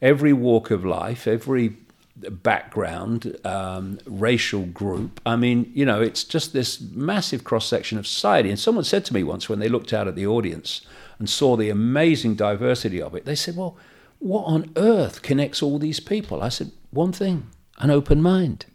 Every 0.03 0.33
walk 0.33 0.69
of 0.69 0.83
life, 0.83 1.27
every 1.27 1.77
background, 2.15 3.37
um, 3.45 3.99
racial 4.05 4.63
group. 4.65 5.21
I 5.25 5.35
mean, 5.35 5.71
you 5.73 5.85
know, 5.85 6.01
it's 6.01 6.23
just 6.23 6.51
this 6.51 6.79
massive 6.79 7.43
cross 7.43 7.65
section 7.65 7.97
of 7.97 8.05
society. 8.05 8.49
And 8.49 8.59
someone 8.59 8.83
said 8.83 9.05
to 9.05 9.13
me 9.13 9.23
once 9.23 9.47
when 9.47 9.59
they 9.59 9.69
looked 9.69 9.93
out 9.93 10.07
at 10.07 10.15
the 10.15 10.27
audience 10.27 10.81
and 11.19 11.29
saw 11.29 11.55
the 11.55 11.69
amazing 11.69 12.35
diversity 12.35 13.01
of 13.01 13.15
it, 13.15 13.23
they 13.23 13.33
said, 13.33 13.55
Well, 13.55 13.77
what 14.19 14.43
on 14.43 14.71
earth 14.75 15.21
connects 15.21 15.63
all 15.63 15.79
these 15.79 15.99
people? 15.99 16.43
I 16.43 16.49
said, 16.49 16.71
One 16.91 17.13
thing 17.13 17.49
an 17.79 17.89
open 17.89 18.21
mind. 18.21 18.65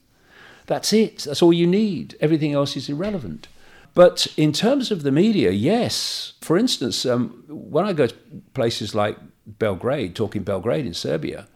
That's 0.67 0.93
it. 0.93 1.19
That's 1.21 1.43
all 1.43 1.53
you 1.53 1.67
need. 1.67 2.17
Everything 2.21 2.53
else 2.53 2.77
is 2.77 2.89
irrelevant. 2.89 3.49
But 3.95 4.27
in 4.37 4.53
terms 4.53 4.91
of 4.91 5.03
the 5.03 5.11
media, 5.11 5.51
yes. 5.51 6.35
For 6.41 6.59
instance, 6.59 7.07
um, 7.07 7.45
when 7.49 7.87
I 7.87 7.93
go 7.93 8.07
to 8.07 8.15
places 8.55 8.95
like 8.95 9.17
Belgrade, 9.59 10.15
talking 10.15 10.43
Belgrade 10.43 10.87
in 10.87 10.95
Serbia, 10.95 11.47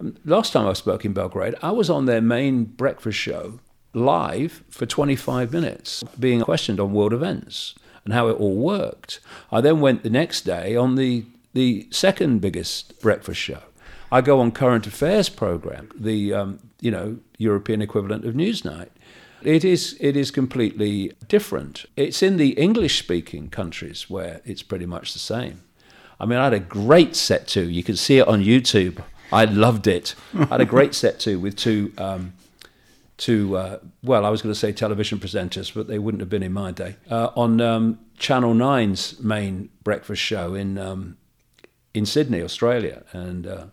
um, 0.00 0.16
last 0.24 0.52
time 0.52 0.66
I 0.66 0.72
spoke 0.72 1.04
in 1.04 1.12
Belgrade, 1.12 1.54
I 1.62 1.70
was 1.70 1.90
on 1.90 2.06
their 2.06 2.20
main 2.20 2.64
breakfast 2.64 3.18
show 3.18 3.60
live 3.94 4.62
for 4.68 4.86
25 4.86 5.52
minutes, 5.52 6.04
being 6.18 6.40
questioned 6.42 6.78
on 6.78 6.92
world 6.92 7.12
events 7.12 7.74
and 8.04 8.14
how 8.14 8.28
it 8.28 8.38
all 8.38 8.56
worked. 8.56 9.20
I 9.50 9.60
then 9.60 9.80
went 9.80 10.02
the 10.02 10.10
next 10.10 10.42
day 10.42 10.76
on 10.76 10.94
the, 10.94 11.24
the 11.52 11.88
second 11.90 12.40
biggest 12.40 13.00
breakfast 13.00 13.40
show. 13.40 13.62
I 14.10 14.20
go 14.20 14.40
on 14.40 14.52
current 14.52 14.86
affairs 14.86 15.28
program, 15.28 15.90
the 15.94 16.32
um, 16.32 16.60
you 16.80 16.90
know 16.90 17.18
European 17.36 17.82
equivalent 17.82 18.24
of 18.24 18.34
Newsnight. 18.34 18.88
It 19.42 19.64
is 19.64 19.96
it 20.00 20.16
is 20.16 20.30
completely 20.30 21.12
different. 21.28 21.84
It's 21.96 22.22
in 22.22 22.38
the 22.38 22.50
English 22.50 22.98
speaking 22.98 23.50
countries 23.50 24.08
where 24.08 24.40
it's 24.46 24.62
pretty 24.62 24.86
much 24.86 25.12
the 25.12 25.18
same. 25.18 25.60
I 26.20 26.26
mean, 26.26 26.38
I 26.38 26.44
had 26.44 26.54
a 26.54 26.60
great 26.60 27.14
set 27.14 27.46
too. 27.46 27.68
You 27.68 27.82
can 27.82 27.96
see 27.96 28.18
it 28.18 28.26
on 28.26 28.42
YouTube. 28.42 29.02
I 29.32 29.44
loved 29.44 29.86
it. 29.86 30.14
I 30.34 30.46
had 30.46 30.60
a 30.60 30.64
great 30.64 30.94
set 30.94 31.20
too 31.20 31.38
with 31.38 31.56
two 31.56 31.92
um, 31.98 32.32
two 33.16 33.56
uh, 33.56 33.78
well, 34.02 34.24
I 34.24 34.30
was 34.30 34.42
going 34.42 34.52
to 34.52 34.58
say 34.58 34.72
television 34.72 35.18
presenters, 35.18 35.72
but 35.72 35.86
they 35.86 35.98
wouldn't 35.98 36.20
have 36.20 36.30
been 36.30 36.42
in 36.42 36.52
my 36.52 36.72
day 36.72 36.96
uh, 37.10 37.30
on 37.36 37.60
um, 37.60 37.98
Channel 38.18 38.54
9's 38.54 39.20
main 39.20 39.68
breakfast 39.84 40.22
show 40.22 40.54
in 40.54 40.78
um, 40.78 41.16
in 41.94 42.06
Sydney, 42.06 42.42
Australia, 42.42 43.04
and. 43.12 43.46
Uh, 43.46 43.64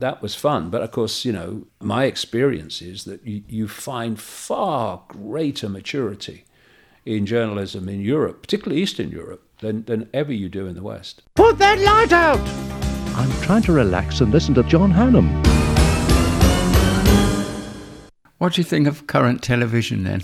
that 0.00 0.22
was 0.22 0.34
fun. 0.34 0.70
But 0.70 0.82
of 0.82 0.92
course, 0.92 1.24
you 1.24 1.32
know, 1.32 1.66
my 1.80 2.04
experience 2.04 2.80
is 2.80 3.04
that 3.04 3.26
you, 3.26 3.42
you 3.48 3.68
find 3.68 4.18
far 4.20 5.02
greater 5.08 5.68
maturity 5.68 6.44
in 7.04 7.26
journalism 7.26 7.88
in 7.88 8.00
Europe, 8.00 8.42
particularly 8.42 8.82
Eastern 8.82 9.10
Europe, 9.10 9.47
than, 9.60 9.84
than 9.84 10.08
ever 10.14 10.32
you 10.32 10.48
do 10.48 10.66
in 10.66 10.74
the 10.74 10.82
West. 10.82 11.22
Put 11.34 11.58
that 11.58 11.78
light 11.78 12.12
out! 12.12 12.40
I'm 13.16 13.30
trying 13.42 13.62
to 13.62 13.72
relax 13.72 14.20
and 14.20 14.30
listen 14.30 14.54
to 14.54 14.62
John 14.62 14.92
Hannam. 14.92 15.28
What 18.38 18.52
do 18.52 18.60
you 18.60 18.64
think 18.64 18.86
of 18.86 19.06
current 19.08 19.42
television 19.42 20.04
then? 20.04 20.22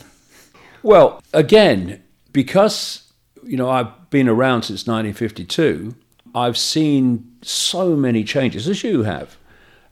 Well, 0.84 1.20
again, 1.32 2.02
because, 2.32 3.10
you 3.42 3.56
know, 3.56 3.68
I've 3.68 4.10
been 4.10 4.28
around 4.28 4.62
since 4.62 4.86
1952, 4.86 5.96
I've 6.34 6.56
seen 6.56 7.36
so 7.42 7.96
many 7.96 8.22
changes, 8.22 8.68
as 8.68 8.84
you 8.84 9.02
have. 9.02 9.36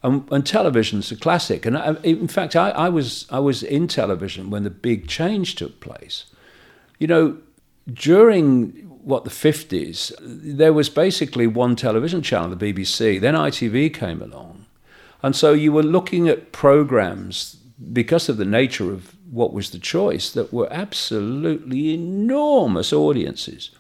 And, 0.05 0.31
and 0.33 0.47
television's 0.47 1.11
a 1.11 1.17
classic. 1.17 1.65
And 1.65 1.79
I, 1.79 1.95
in 2.03 2.29
fact, 2.29 2.55
I, 2.57 2.71
I, 2.71 2.89
was, 2.89 3.27
I 3.31 3.39
was 3.39 3.63
in 3.63 3.89
television 3.89 4.51
when 4.51 4.65
the 4.65 4.71
big 4.71 5.09
change 5.09 5.55
took 5.55 5.81
place. 5.81 6.27
You 6.99 7.07
know, 7.07 7.39
during 7.93 8.92
what 9.03 9.25
the 9.25 9.31
50s, 9.31 10.13
there 10.21 10.73
was 10.73 10.89
basically 10.89 11.47
one 11.47 11.77
television 11.77 12.23
channel, 12.23 12.55
the 12.55 12.73
BBC. 12.73 13.21
Then 13.21 13.35
ITV 13.35 13.93
came 13.93 14.23
along. 14.23 14.67
And 15.23 15.37
so 15.37 15.53
you 15.53 15.73
were 15.73 15.83
looking 15.83 16.29
at 16.29 16.53
programs 16.53 17.57
because 17.93 18.29
of 18.29 18.37
the 18.37 18.45
nature 18.45 18.93
of 18.93 19.15
what 19.31 19.53
was 19.53 19.71
the 19.71 19.79
choice 19.79 20.31
that 20.33 20.53
were 20.53 20.73
absolutely 20.73 21.95
enormous 21.95 22.93
audiences. 22.93 23.71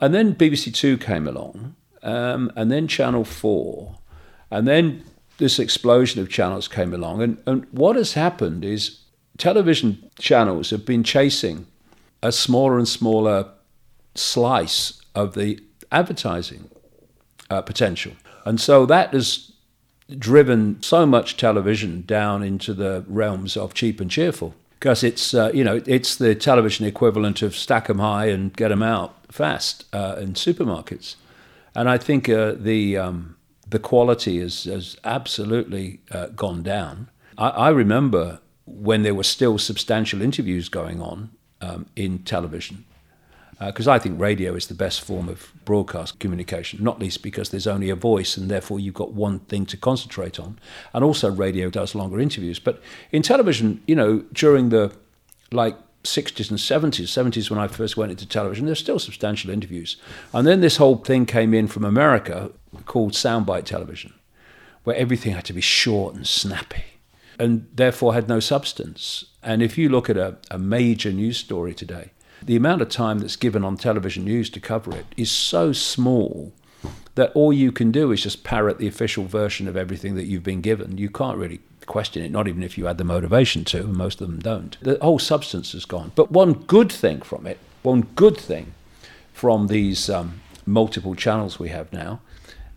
And 0.00 0.12
then 0.12 0.34
BBC 0.34 0.74
Two 0.74 0.98
came 0.98 1.26
along, 1.26 1.76
um, 2.02 2.52
and 2.56 2.70
then 2.70 2.88
Channel 2.88 3.24
4, 3.24 3.94
and 4.50 4.66
then 4.66 5.04
this 5.38 5.58
explosion 5.58 6.20
of 6.20 6.28
channels 6.28 6.68
came 6.68 6.92
along. 6.92 7.22
And, 7.22 7.42
and 7.46 7.66
what 7.70 7.96
has 7.96 8.14
happened 8.14 8.64
is 8.64 9.00
television 9.38 10.10
channels 10.18 10.70
have 10.70 10.84
been 10.84 11.02
chasing 11.02 11.66
a 12.22 12.32
smaller 12.32 12.78
and 12.78 12.86
smaller 12.86 13.48
slice 14.14 15.00
of 15.14 15.34
the 15.34 15.60
advertising 15.90 16.70
uh, 17.50 17.62
potential. 17.62 18.12
And 18.44 18.60
so 18.60 18.86
that 18.86 19.12
has 19.12 19.52
driven 20.18 20.82
so 20.82 21.06
much 21.06 21.36
television 21.36 22.02
down 22.02 22.42
into 22.42 22.74
the 22.74 23.04
realms 23.08 23.56
of 23.56 23.74
cheap 23.74 24.00
and 24.00 24.10
cheerful 24.10 24.54
because 24.82 25.04
it's 25.04 25.32
uh, 25.32 25.48
you 25.54 25.62
know 25.62 25.80
it's 25.86 26.16
the 26.16 26.34
television 26.34 26.84
equivalent 26.86 27.40
of 27.40 27.54
stack 27.54 27.88
'em 27.88 28.00
high 28.00 28.26
and 28.26 28.52
get 28.56 28.72
'em 28.72 28.82
out 28.82 29.14
fast 29.30 29.84
uh, 29.92 30.16
in 30.20 30.32
supermarkets, 30.32 31.14
and 31.72 31.88
I 31.88 31.98
think 31.98 32.28
uh, 32.28 32.54
the 32.58 32.96
um, 32.96 33.36
the 33.68 33.78
quality 33.78 34.40
has, 34.40 34.64
has 34.64 34.96
absolutely 35.04 36.00
uh, 36.10 36.26
gone 36.28 36.64
down. 36.64 37.08
I, 37.38 37.48
I, 37.48 37.68
remember 37.70 38.40
when 38.66 39.02
there 39.02 39.14
were 39.14 39.22
still 39.22 39.56
substantial 39.56 40.20
interviews 40.20 40.68
going 40.68 41.00
on 41.00 41.30
um, 41.60 41.86
in 41.94 42.18
television, 42.18 42.84
because 43.66 43.86
uh, 43.86 43.92
I 43.92 43.98
think 43.98 44.20
radio 44.20 44.54
is 44.54 44.66
the 44.66 44.74
best 44.74 45.00
form 45.00 45.28
of 45.28 45.52
broadcast 45.64 46.18
communication, 46.18 46.82
not 46.82 46.98
least 46.98 47.22
because 47.22 47.50
there's 47.50 47.66
only 47.66 47.90
a 47.90 47.96
voice 47.96 48.36
and 48.36 48.50
therefore 48.50 48.80
you've 48.80 48.94
got 48.94 49.12
one 49.12 49.40
thing 49.40 49.66
to 49.66 49.76
concentrate 49.76 50.40
on. 50.40 50.58
And 50.92 51.04
also, 51.04 51.30
radio 51.30 51.70
does 51.70 51.94
longer 51.94 52.18
interviews. 52.18 52.58
But 52.58 52.82
in 53.10 53.22
television, 53.22 53.82
you 53.86 53.94
know, 53.94 54.24
during 54.32 54.70
the 54.70 54.92
like 55.50 55.76
60s 56.04 56.50
and 56.50 56.58
70s, 56.58 57.04
70s 57.04 57.50
when 57.50 57.60
I 57.60 57.68
first 57.68 57.96
went 57.96 58.10
into 58.10 58.26
television, 58.26 58.66
there's 58.66 58.78
still 58.78 58.98
substantial 58.98 59.50
interviews. 59.50 59.96
And 60.32 60.46
then 60.46 60.60
this 60.60 60.78
whole 60.78 60.96
thing 60.96 61.26
came 61.26 61.54
in 61.54 61.68
from 61.68 61.84
America 61.84 62.50
called 62.86 63.12
soundbite 63.12 63.64
television, 63.64 64.14
where 64.84 64.96
everything 64.96 65.34
had 65.34 65.44
to 65.44 65.52
be 65.52 65.60
short 65.60 66.14
and 66.14 66.26
snappy 66.26 66.84
and 67.38 67.68
therefore 67.72 68.14
had 68.14 68.28
no 68.28 68.40
substance. 68.40 69.24
And 69.42 69.62
if 69.62 69.78
you 69.78 69.88
look 69.88 70.10
at 70.10 70.16
a, 70.16 70.38
a 70.50 70.58
major 70.58 71.12
news 71.12 71.38
story 71.38 71.74
today, 71.74 72.12
the 72.44 72.56
amount 72.56 72.82
of 72.82 72.88
time 72.88 73.18
that's 73.18 73.36
given 73.36 73.64
on 73.64 73.76
television 73.76 74.24
news 74.24 74.50
to 74.50 74.60
cover 74.60 74.94
it 74.94 75.06
is 75.16 75.30
so 75.30 75.72
small 75.72 76.52
that 77.14 77.30
all 77.34 77.52
you 77.52 77.70
can 77.70 77.92
do 77.92 78.10
is 78.10 78.22
just 78.22 78.44
parrot 78.44 78.78
the 78.78 78.88
official 78.88 79.24
version 79.24 79.68
of 79.68 79.76
everything 79.76 80.14
that 80.14 80.24
you've 80.24 80.42
been 80.42 80.60
given. 80.60 80.98
You 80.98 81.10
can't 81.10 81.36
really 81.36 81.60
question 81.86 82.24
it, 82.24 82.30
not 82.30 82.48
even 82.48 82.62
if 82.62 82.78
you 82.78 82.86
had 82.86 82.98
the 82.98 83.04
motivation 83.04 83.64
to, 83.66 83.80
and 83.80 83.94
most 83.94 84.20
of 84.20 84.28
them 84.28 84.40
don't. 84.40 84.76
The 84.80 84.98
whole 85.02 85.18
substance 85.18 85.74
is 85.74 85.84
gone. 85.84 86.12
But 86.14 86.30
one 86.30 86.54
good 86.54 86.90
thing 86.90 87.20
from 87.20 87.46
it, 87.46 87.58
one 87.82 88.02
good 88.14 88.36
thing 88.36 88.74
from 89.32 89.66
these 89.66 90.08
um, 90.08 90.40
multiple 90.64 91.14
channels 91.14 91.58
we 91.58 91.68
have 91.68 91.92
now, 91.92 92.20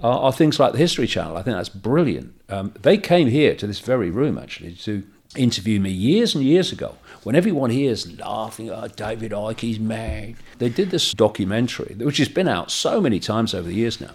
are, 0.01 0.19
are, 0.19 0.33
things 0.33 0.59
like 0.59 0.73
the 0.73 0.77
History 0.77 1.07
Channel. 1.07 1.37
I 1.37 1.43
think 1.43 1.55
that's 1.55 1.69
brilliant. 1.69 2.33
Um, 2.49 2.73
they 2.81 2.97
came 2.97 3.29
here 3.29 3.55
to 3.55 3.67
this 3.67 3.79
very 3.79 4.09
room, 4.09 4.37
actually, 4.37 4.73
to 4.73 5.03
interview 5.35 5.79
me 5.79 5.89
years 5.89 6.35
and 6.35 6.43
years 6.43 6.71
ago 6.71 6.97
when 7.25 7.35
everyone 7.35 7.71
here 7.71 7.91
is 7.91 8.19
laughing, 8.19 8.69
oh, 8.69 8.87
David 8.87 9.31
Icke, 9.31 9.59
he's 9.59 9.79
mad. 9.79 10.35
They 10.59 10.69
did 10.69 10.91
this 10.91 11.11
documentary, 11.11 11.95
which 11.95 12.17
has 12.19 12.29
been 12.29 12.47
out 12.47 12.69
so 12.69 13.01
many 13.01 13.19
times 13.19 13.55
over 13.55 13.67
the 13.67 13.73
years 13.73 13.99
now, 13.99 14.11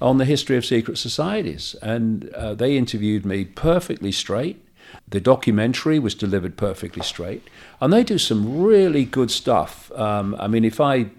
on 0.00 0.16
the 0.16 0.24
history 0.24 0.56
of 0.56 0.64
secret 0.64 0.96
societies. 0.96 1.76
And 1.82 2.30
uh, 2.30 2.54
they 2.54 2.78
interviewed 2.78 3.26
me 3.26 3.44
perfectly 3.44 4.10
straight. 4.10 4.64
The 5.06 5.20
documentary 5.20 5.98
was 5.98 6.14
delivered 6.14 6.56
perfectly 6.56 7.02
straight. 7.02 7.46
And 7.78 7.92
they 7.92 8.02
do 8.02 8.16
some 8.16 8.62
really 8.62 9.04
good 9.04 9.30
stuff. 9.30 9.92
Um, 9.92 10.34
I 10.38 10.48
mean, 10.48 10.64
if 10.64 10.80
I 10.80 11.10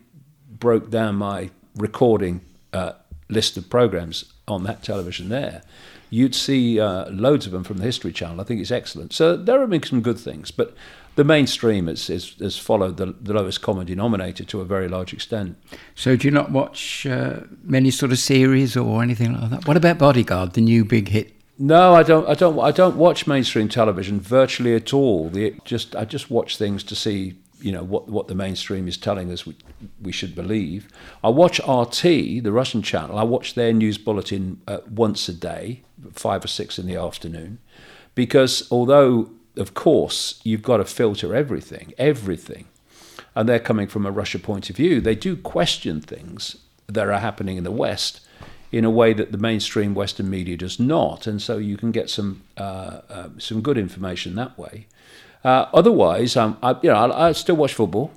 broke 0.49 0.89
down 0.89 1.17
my 1.17 1.51
recording 1.75 2.41
uh, 2.73 2.93
list 3.29 3.57
of 3.57 3.69
programs 3.69 4.33
on 4.47 4.63
that 4.63 4.81
television 4.81 5.29
there, 5.29 5.61
you'd 6.09 6.33
see 6.33 6.79
uh, 6.79 7.11
loads 7.11 7.45
of 7.45 7.51
them 7.51 7.63
from 7.63 7.77
the 7.77 7.83
History 7.83 8.11
Channel. 8.11 8.41
I 8.41 8.43
think 8.43 8.59
it's 8.59 8.71
excellent. 8.71 9.13
So 9.13 9.37
there 9.37 9.59
have 9.59 9.69
been 9.69 9.83
some 9.83 10.01
good 10.01 10.17
things, 10.17 10.49
but 10.49 10.73
the 11.17 11.23
mainstream 11.23 11.87
has, 11.87 12.07
has, 12.07 12.35
has 12.39 12.57
followed 12.57 12.97
the, 12.97 13.07
the, 13.07 13.33
lowest 13.33 13.63
common 13.63 13.87
denominator 13.87 14.43
to 14.43 14.61
a 14.61 14.65
very 14.65 14.87
large 14.87 15.13
extent. 15.13 15.57
So, 15.95 16.15
do 16.15 16.27
you 16.27 16.31
not 16.31 16.51
watch 16.51 17.07
uh, 17.07 17.41
many 17.63 17.89
sort 17.89 18.11
of 18.11 18.19
series 18.19 18.77
or 18.77 19.01
anything 19.01 19.33
like 19.33 19.49
that? 19.49 19.67
What 19.67 19.77
about 19.77 19.97
Bodyguard, 19.97 20.53
the 20.53 20.61
new 20.61 20.85
big 20.85 21.09
hit? 21.09 21.33
No, 21.57 21.95
I 21.95 22.03
don't. 22.03 22.29
I 22.29 22.35
don't. 22.35 22.59
I 22.59 22.69
don't 22.69 22.97
watch 22.97 23.25
mainstream 23.25 23.67
television 23.67 24.19
virtually 24.19 24.75
at 24.75 24.93
all. 24.93 25.29
The, 25.29 25.55
just 25.65 25.95
I 25.95 26.05
just 26.05 26.29
watch 26.29 26.55
things 26.55 26.83
to 26.83 26.95
see, 26.95 27.39
you 27.59 27.71
know, 27.71 27.83
what 27.83 28.07
what 28.07 28.27
the 28.27 28.35
mainstream 28.35 28.87
is 28.87 28.95
telling 28.95 29.31
us 29.31 29.47
we, 29.47 29.55
we 29.99 30.11
should 30.11 30.35
believe. 30.35 30.87
I 31.23 31.29
watch 31.29 31.59
RT, 31.67 32.03
the 32.43 32.51
Russian 32.51 32.83
channel. 32.83 33.17
I 33.17 33.23
watch 33.23 33.55
their 33.55 33.73
news 33.73 33.97
bulletin 33.97 34.61
uh, 34.67 34.79
once 34.87 35.27
a 35.29 35.33
day, 35.33 35.81
five 36.13 36.45
or 36.45 36.47
six 36.47 36.77
in 36.77 36.85
the 36.85 36.95
afternoon, 36.95 37.57
because 38.13 38.67
although 38.69 39.31
of 39.57 39.73
course, 39.73 40.39
you've 40.43 40.61
got 40.61 40.77
to 40.77 40.85
filter 40.85 41.35
everything, 41.35 41.93
everything. 41.97 42.65
And 43.35 43.47
they're 43.47 43.59
coming 43.59 43.87
from 43.87 44.05
a 44.05 44.11
Russia 44.11 44.39
point 44.39 44.69
of 44.69 44.75
view. 44.75 45.01
They 45.01 45.15
do 45.15 45.35
question 45.35 46.01
things 46.01 46.57
that 46.87 47.07
are 47.07 47.19
happening 47.19 47.57
in 47.57 47.63
the 47.63 47.71
West 47.71 48.21
in 48.71 48.83
a 48.83 48.89
way 48.89 49.13
that 49.13 49.31
the 49.31 49.37
mainstream 49.37 49.93
Western 49.93 50.29
media 50.29 50.57
does 50.57 50.79
not. 50.79 51.27
And 51.27 51.41
so 51.41 51.57
you 51.57 51.77
can 51.77 51.91
get 51.91 52.09
some, 52.09 52.43
uh, 52.57 53.01
uh, 53.09 53.29
some 53.37 53.61
good 53.61 53.77
information 53.77 54.35
that 54.35 54.57
way. 54.57 54.87
Uh, 55.43 55.67
otherwise, 55.73 56.35
um, 56.35 56.57
I, 56.61 56.71
you 56.81 56.89
know, 56.89 56.95
I, 56.95 57.29
I 57.29 57.31
still 57.31 57.55
watch 57.55 57.73
football 57.73 58.11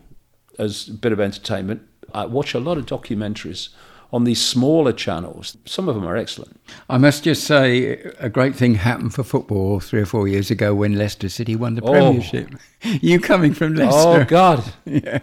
as 0.58 0.88
a 0.88 0.94
bit 0.94 1.12
of 1.12 1.20
entertainment. 1.20 1.82
I 2.12 2.26
watch 2.26 2.54
a 2.54 2.60
lot 2.60 2.78
of 2.78 2.86
documentaries 2.86 3.68
on 4.12 4.24
these 4.24 4.44
smaller 4.44 4.92
channels. 4.92 5.56
Some 5.64 5.88
of 5.88 5.94
them 5.94 6.04
are 6.04 6.16
excellent. 6.16 6.60
I 6.88 6.98
must 6.98 7.24
just 7.24 7.44
say, 7.44 8.12
a 8.18 8.28
great 8.28 8.56
thing 8.56 8.74
happened 8.74 9.14
for 9.14 9.22
football 9.22 9.80
three 9.80 10.00
or 10.00 10.06
four 10.06 10.26
years 10.26 10.50
ago 10.50 10.74
when 10.74 10.96
Leicester 10.96 11.28
City 11.28 11.54
won 11.56 11.74
the 11.76 11.82
oh. 11.82 11.92
Premiership. 11.92 12.50
You 12.82 13.20
coming 13.20 13.52
from 13.52 13.74
Leicester? 13.74 13.94
Oh 13.94 14.24
God! 14.24 14.72
yeah. 14.86 15.18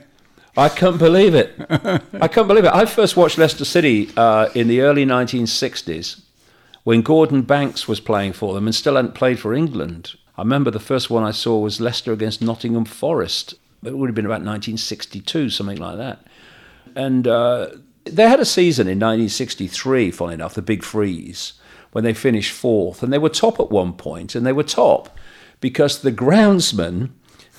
I 0.55 0.69
couldn't 0.69 0.99
believe 0.99 1.33
it. 1.33 1.55
I 2.19 2.27
couldn't 2.27 2.47
believe 2.47 2.65
it. 2.65 2.73
I 2.73 2.85
first 2.85 3.17
watched 3.17 3.39
Leicester 3.39 3.65
City 3.65 4.09
uh, 4.15 4.49
in 4.53 4.67
the 4.67 4.81
early 4.81 5.05
1960s 5.07 6.21
when 6.83 7.01
Gordon 7.01 7.41
Banks 7.41 7.87
was 7.87 7.99
playing 7.99 8.33
for 8.33 8.53
them 8.53 8.65
and 8.65 8.73
still 8.73 8.95
hadn't 8.95 9.15
played 9.15 9.39
for 9.39 9.53
England. 9.53 10.15
I 10.37 10.41
remember 10.41 10.69
the 10.69 10.79
first 10.79 11.09
one 11.09 11.23
I 11.23 11.31
saw 11.31 11.59
was 11.59 11.81
Leicester 11.81 12.13
against 12.13 12.41
Nottingham 12.41 12.85
Forest. 12.85 13.55
It 13.83 13.97
would 13.97 14.07
have 14.07 14.15
been 14.15 14.25
about 14.25 14.41
1962, 14.41 15.49
something 15.49 15.77
like 15.77 15.97
that. 15.97 16.25
And 16.95 17.27
uh, 17.27 17.69
they 18.09 18.27
had 18.27 18.39
a 18.39 18.45
season 18.45 18.87
in 18.87 18.97
1963, 18.99 20.11
funny 20.11 20.33
enough, 20.35 20.53
the 20.53 20.61
Big 20.61 20.83
Freeze, 20.83 21.53
when 21.91 22.03
they 22.03 22.13
finished 22.13 22.51
fourth, 22.51 23.03
and 23.03 23.11
they 23.11 23.17
were 23.17 23.29
top 23.29 23.59
at 23.59 23.71
one 23.71 23.93
point, 23.93 24.35
and 24.35 24.45
they 24.45 24.53
were 24.53 24.63
top 24.63 25.17
because 25.59 26.01
the 26.01 26.11
groundsman 26.11 27.09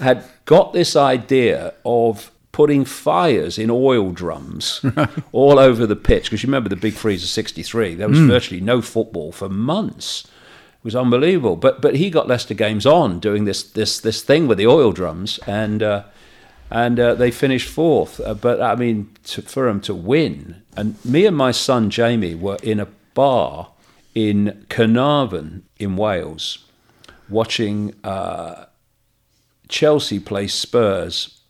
had 0.01 0.25
got 0.45 0.73
this 0.73 0.95
idea 0.95 1.75
of 1.85 2.31
putting 2.53 2.85
fires 2.85 3.59
in 3.59 3.71
oil 3.71 4.11
drums 4.11 4.85
all 5.33 5.59
over 5.59 5.87
the 5.87 5.97
pitch. 5.97 6.25
Because 6.25 6.43
you 6.43 6.49
remember 6.49 6.69
the 6.69 6.77
Big 6.77 6.95
Freeze 6.95 7.23
of 7.23 7.29
'63, 7.29 7.95
there 7.95 8.09
was 8.09 8.19
mm. 8.19 8.29
virtually 8.29 8.61
no 8.61 8.81
football 8.81 9.33
for 9.33 9.49
months. 9.49 10.25
It 10.25 10.85
was 10.85 10.97
unbelievable. 10.97 11.57
But 11.57 11.81
but 11.81 11.97
he 11.97 12.11
got 12.11 12.29
Leicester 12.29 12.55
games 12.55 12.87
on 12.87 13.21
doing 13.21 13.45
this 13.45 13.63
this 13.63 14.01
this 14.01 14.23
thing 14.23 14.47
with 14.47 14.59
the 14.59 14.67
oil 14.67 14.93
drums, 14.93 15.39
and 15.47 15.83
uh, 15.83 16.05
and 16.71 17.01
uh, 17.01 17.15
they 17.15 17.31
finished 17.31 17.69
fourth. 17.69 18.21
Uh, 18.21 18.35
but 18.35 18.61
I 18.61 18.75
mean, 18.75 19.11
to, 19.25 19.43
for 19.43 19.67
them 19.67 19.81
to 19.83 19.95
win, 19.95 20.63
and 20.77 21.03
me 21.05 21.27
and 21.27 21.37
my 21.37 21.51
son 21.51 21.91
Jamie 21.91 22.35
were 22.35 22.59
in 22.63 22.81
a 22.81 22.89
bar 23.15 23.73
in 24.15 24.67
Carnarvon 24.69 25.65
in 25.79 25.97
Wales, 25.97 26.65
watching 27.29 27.95
uh, 28.05 28.67
Chelsea 29.69 30.19
play 30.19 30.47
Spurs, 30.47 31.41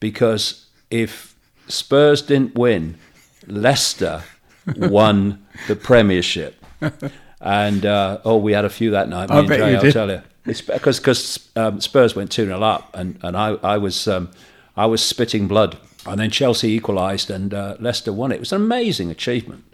because 0.00 0.66
if 0.90 1.36
Spurs 1.68 2.22
didn't 2.22 2.54
win, 2.54 2.96
Leicester 3.46 4.22
won 4.76 5.44
the 5.68 5.76
Premiership. 5.76 6.64
And 7.40 7.84
uh, 7.84 8.18
oh, 8.24 8.36
we 8.36 8.52
had 8.52 8.64
a 8.64 8.70
few 8.70 8.92
that 8.92 9.08
night. 9.08 9.28
Me 9.28 9.36
I 9.36 9.38
and 9.40 9.48
bet 9.48 9.58
Jay, 9.58 9.72
you 9.72 9.80
did. 9.92 10.22
Tell 10.44 10.50
you. 10.50 10.52
It's 10.52 10.60
because 10.60 10.98
because 10.98 11.48
um, 11.56 11.80
Spurs 11.80 12.16
went 12.16 12.30
two 12.30 12.46
0 12.46 12.62
up, 12.62 12.90
and 12.94 13.18
and 13.22 13.36
I 13.36 13.54
I 13.62 13.78
was 13.78 14.08
um, 14.08 14.30
I 14.76 14.86
was 14.86 15.02
spitting 15.02 15.48
blood, 15.48 15.76
and 16.06 16.18
then 16.20 16.30
Chelsea 16.30 16.68
equalised, 16.68 17.30
and 17.30 17.52
uh, 17.54 17.76
Leicester 17.80 18.12
won. 18.12 18.32
It 18.32 18.40
was 18.40 18.52
an 18.52 18.62
amazing 18.62 19.10
achievement. 19.10 19.64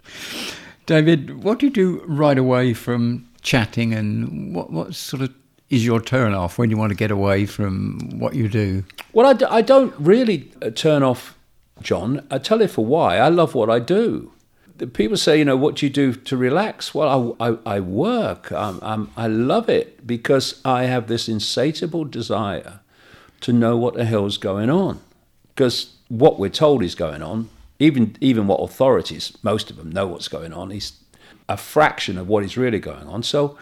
David, 0.85 1.43
what 1.43 1.59
do 1.59 1.67
you 1.67 1.71
do 1.71 2.03
right 2.07 2.37
away 2.37 2.73
from 2.73 3.27
chatting, 3.41 3.93
and 3.93 4.55
what 4.55 4.71
what 4.71 4.95
sort 4.95 5.21
of 5.21 5.33
is 5.69 5.85
your 5.85 6.01
turn 6.01 6.33
off 6.33 6.57
when 6.57 6.71
you 6.71 6.77
want 6.77 6.89
to 6.89 6.95
get 6.95 7.11
away 7.11 7.45
from 7.45 8.19
what 8.19 8.33
you 8.33 8.49
do? 8.49 8.83
Well, 9.13 9.27
I 9.27 9.33
d- 9.33 9.45
I 9.45 9.61
don't 9.61 9.93
really 9.99 10.51
uh, 10.61 10.71
turn 10.71 11.03
off, 11.03 11.37
John. 11.81 12.25
I 12.31 12.39
tell 12.39 12.61
you 12.61 12.67
for 12.67 12.85
why. 12.85 13.17
I 13.17 13.29
love 13.29 13.53
what 13.53 13.69
I 13.69 13.79
do 13.79 14.31
people 14.87 15.17
say, 15.17 15.37
you 15.37 15.45
know, 15.45 15.57
what 15.57 15.75
do 15.75 15.85
you 15.85 15.89
do 15.91 16.13
to 16.13 16.37
relax? 16.37 16.93
Well, 16.93 17.35
I, 17.39 17.49
I, 17.49 17.57
I 17.65 17.79
work. 17.79 18.51
I 18.51 19.27
love 19.27 19.69
it 19.69 20.05
because 20.05 20.61
I 20.63 20.83
have 20.83 21.07
this 21.07 21.27
insatiable 21.27 22.05
desire 22.05 22.79
to 23.41 23.53
know 23.53 23.77
what 23.77 23.93
the 23.95 24.05
hell's 24.05 24.37
going 24.37 24.69
on. 24.69 24.99
Because 25.49 25.95
what 26.07 26.39
we're 26.39 26.49
told 26.49 26.83
is 26.83 26.95
going 26.95 27.21
on, 27.21 27.49
even 27.79 28.15
even 28.19 28.47
what 28.47 28.57
authorities, 28.57 29.37
most 29.43 29.69
of 29.69 29.77
them 29.77 29.91
know 29.91 30.07
what's 30.07 30.27
going 30.27 30.53
on, 30.53 30.71
is 30.71 30.93
a 31.47 31.57
fraction 31.57 32.17
of 32.17 32.27
what 32.27 32.43
is 32.43 32.57
really 32.57 32.79
going 32.79 33.07
on. 33.07 33.23
So 33.23 33.57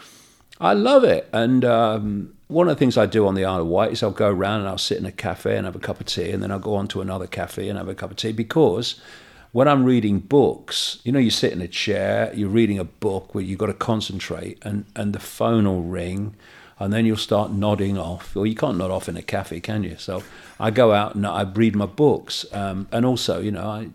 I 0.60 0.74
love 0.74 1.04
it. 1.04 1.30
And 1.32 1.64
um, 1.64 2.34
one 2.48 2.68
of 2.68 2.76
the 2.76 2.80
things 2.80 2.98
I 2.98 3.06
do 3.06 3.28
on 3.28 3.36
the 3.36 3.46
Isle 3.46 3.62
of 3.62 3.68
Wight 3.68 3.92
is 3.92 4.04
I'll 4.04 4.12
go 4.12 4.30
around 4.30 4.62
and 4.62 4.70
I'll 4.70 4.78
sit 4.78 4.98
in 4.98 5.06
a 5.06 5.12
cafe 5.12 5.58
and 5.58 5.66
have 5.66 5.76
a 5.76 5.80
cup 5.80 6.00
of 6.00 6.06
tea, 6.06 6.32
and 6.32 6.42
then 6.42 6.52
I'll 6.52 6.60
go 6.60 6.76
on 6.76 6.88
to 6.90 7.02
another 7.02 7.28
cafe 7.28 7.70
and 7.70 7.78
have 7.78 7.90
a 7.90 7.96
cup 7.96 8.12
of 8.12 8.18
tea 8.18 8.32
because 8.32 9.00
when 9.52 9.68
I'm 9.68 9.84
reading 9.84 10.20
books, 10.20 11.00
you 11.04 11.12
know, 11.12 11.20
you 11.20 11.30
sit 11.30 11.54
in 11.54 11.62
a 11.62 11.68
chair, 11.68 12.32
you're 12.34 12.50
reading 12.50 12.80
a 12.80 12.84
book 12.84 13.34
where 13.34 13.44
you've 13.44 13.60
got 13.60 13.68
to 13.68 13.74
concentrate, 13.74 14.58
and, 14.64 14.86
and 14.96 15.14
the 15.14 15.20
phone 15.20 15.66
will 15.66 15.84
ring, 15.84 16.36
and 16.80 16.94
then 16.94 17.06
you'll 17.06 17.18
start 17.18 17.52
nodding 17.52 17.98
off. 17.98 18.36
Well, 18.36 18.46
you 18.46 18.56
can't 18.56 18.78
nod 18.78 18.92
off 18.92 19.10
in 19.10 19.18
a 19.18 19.22
cafe, 19.22 19.60
can 19.60 19.84
you? 19.84 19.96
So 19.98 20.24
I 20.60 20.72
go 20.72 20.94
out 20.94 21.16
and 21.16 21.26
I 21.26 21.42
read 21.42 21.76
my 21.76 21.86
books, 21.86 22.46
um, 22.52 22.88
and 22.92 23.06
also, 23.06 23.40
you 23.40 23.52
know, 23.52 23.68
I, 23.68 23.90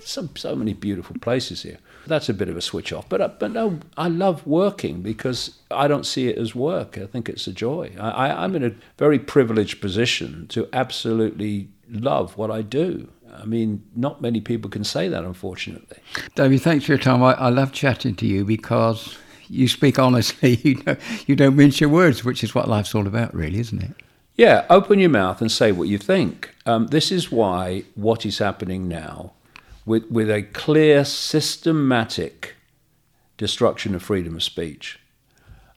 some 0.00 0.30
so 0.36 0.54
many 0.54 0.72
beautiful 0.72 1.16
places 1.20 1.62
here. 1.62 1.78
That's 2.06 2.28
a 2.28 2.34
bit 2.34 2.48
of 2.48 2.56
a 2.56 2.62
switch 2.62 2.92
off, 2.92 3.08
but 3.08 3.20
uh, 3.20 3.28
but 3.28 3.50
no, 3.50 3.80
I 3.96 4.08
love 4.08 4.46
working 4.46 5.02
because 5.02 5.58
I 5.70 5.88
don't 5.88 6.06
see 6.06 6.28
it 6.28 6.38
as 6.38 6.54
work. 6.54 6.96
I 6.96 7.06
think 7.06 7.28
it's 7.28 7.46
a 7.46 7.52
joy. 7.52 7.92
I, 8.00 8.10
I, 8.10 8.44
I'm 8.44 8.56
in 8.56 8.64
a 8.64 8.72
very 8.96 9.18
privileged 9.18 9.82
position 9.82 10.46
to 10.48 10.68
absolutely 10.72 11.68
love 11.90 12.38
what 12.38 12.50
I 12.50 12.62
do. 12.62 13.08
I 13.36 13.44
mean, 13.44 13.82
not 13.94 14.20
many 14.20 14.40
people 14.40 14.70
can 14.70 14.84
say 14.84 15.08
that, 15.08 15.24
unfortunately. 15.24 15.98
David, 16.34 16.62
thanks 16.62 16.84
for 16.84 16.92
your 16.92 16.98
time. 16.98 17.22
I, 17.22 17.34
I 17.34 17.48
love 17.48 17.72
chatting 17.72 18.14
to 18.16 18.26
you 18.26 18.44
because 18.44 19.16
you 19.48 19.68
speak 19.68 19.98
honestly. 19.98 20.56
You 20.64 20.82
know, 20.86 20.96
you 21.26 21.36
don't 21.36 21.56
mince 21.56 21.80
your 21.80 21.90
words, 21.90 22.24
which 22.24 22.42
is 22.44 22.54
what 22.54 22.68
life's 22.68 22.94
all 22.94 23.06
about, 23.06 23.34
really, 23.34 23.60
isn't 23.60 23.82
it? 23.82 23.92
Yeah, 24.36 24.66
open 24.70 24.98
your 24.98 25.10
mouth 25.10 25.40
and 25.40 25.50
say 25.50 25.72
what 25.72 25.88
you 25.88 25.98
think. 25.98 26.54
Um, 26.66 26.88
this 26.88 27.10
is 27.10 27.32
why 27.32 27.84
what 27.94 28.24
is 28.26 28.38
happening 28.38 28.86
now, 28.86 29.32
with 29.84 30.08
with 30.10 30.30
a 30.30 30.42
clear, 30.42 31.04
systematic 31.04 32.54
destruction 33.36 33.94
of 33.94 34.02
freedom 34.02 34.36
of 34.36 34.42
speech 34.42 34.98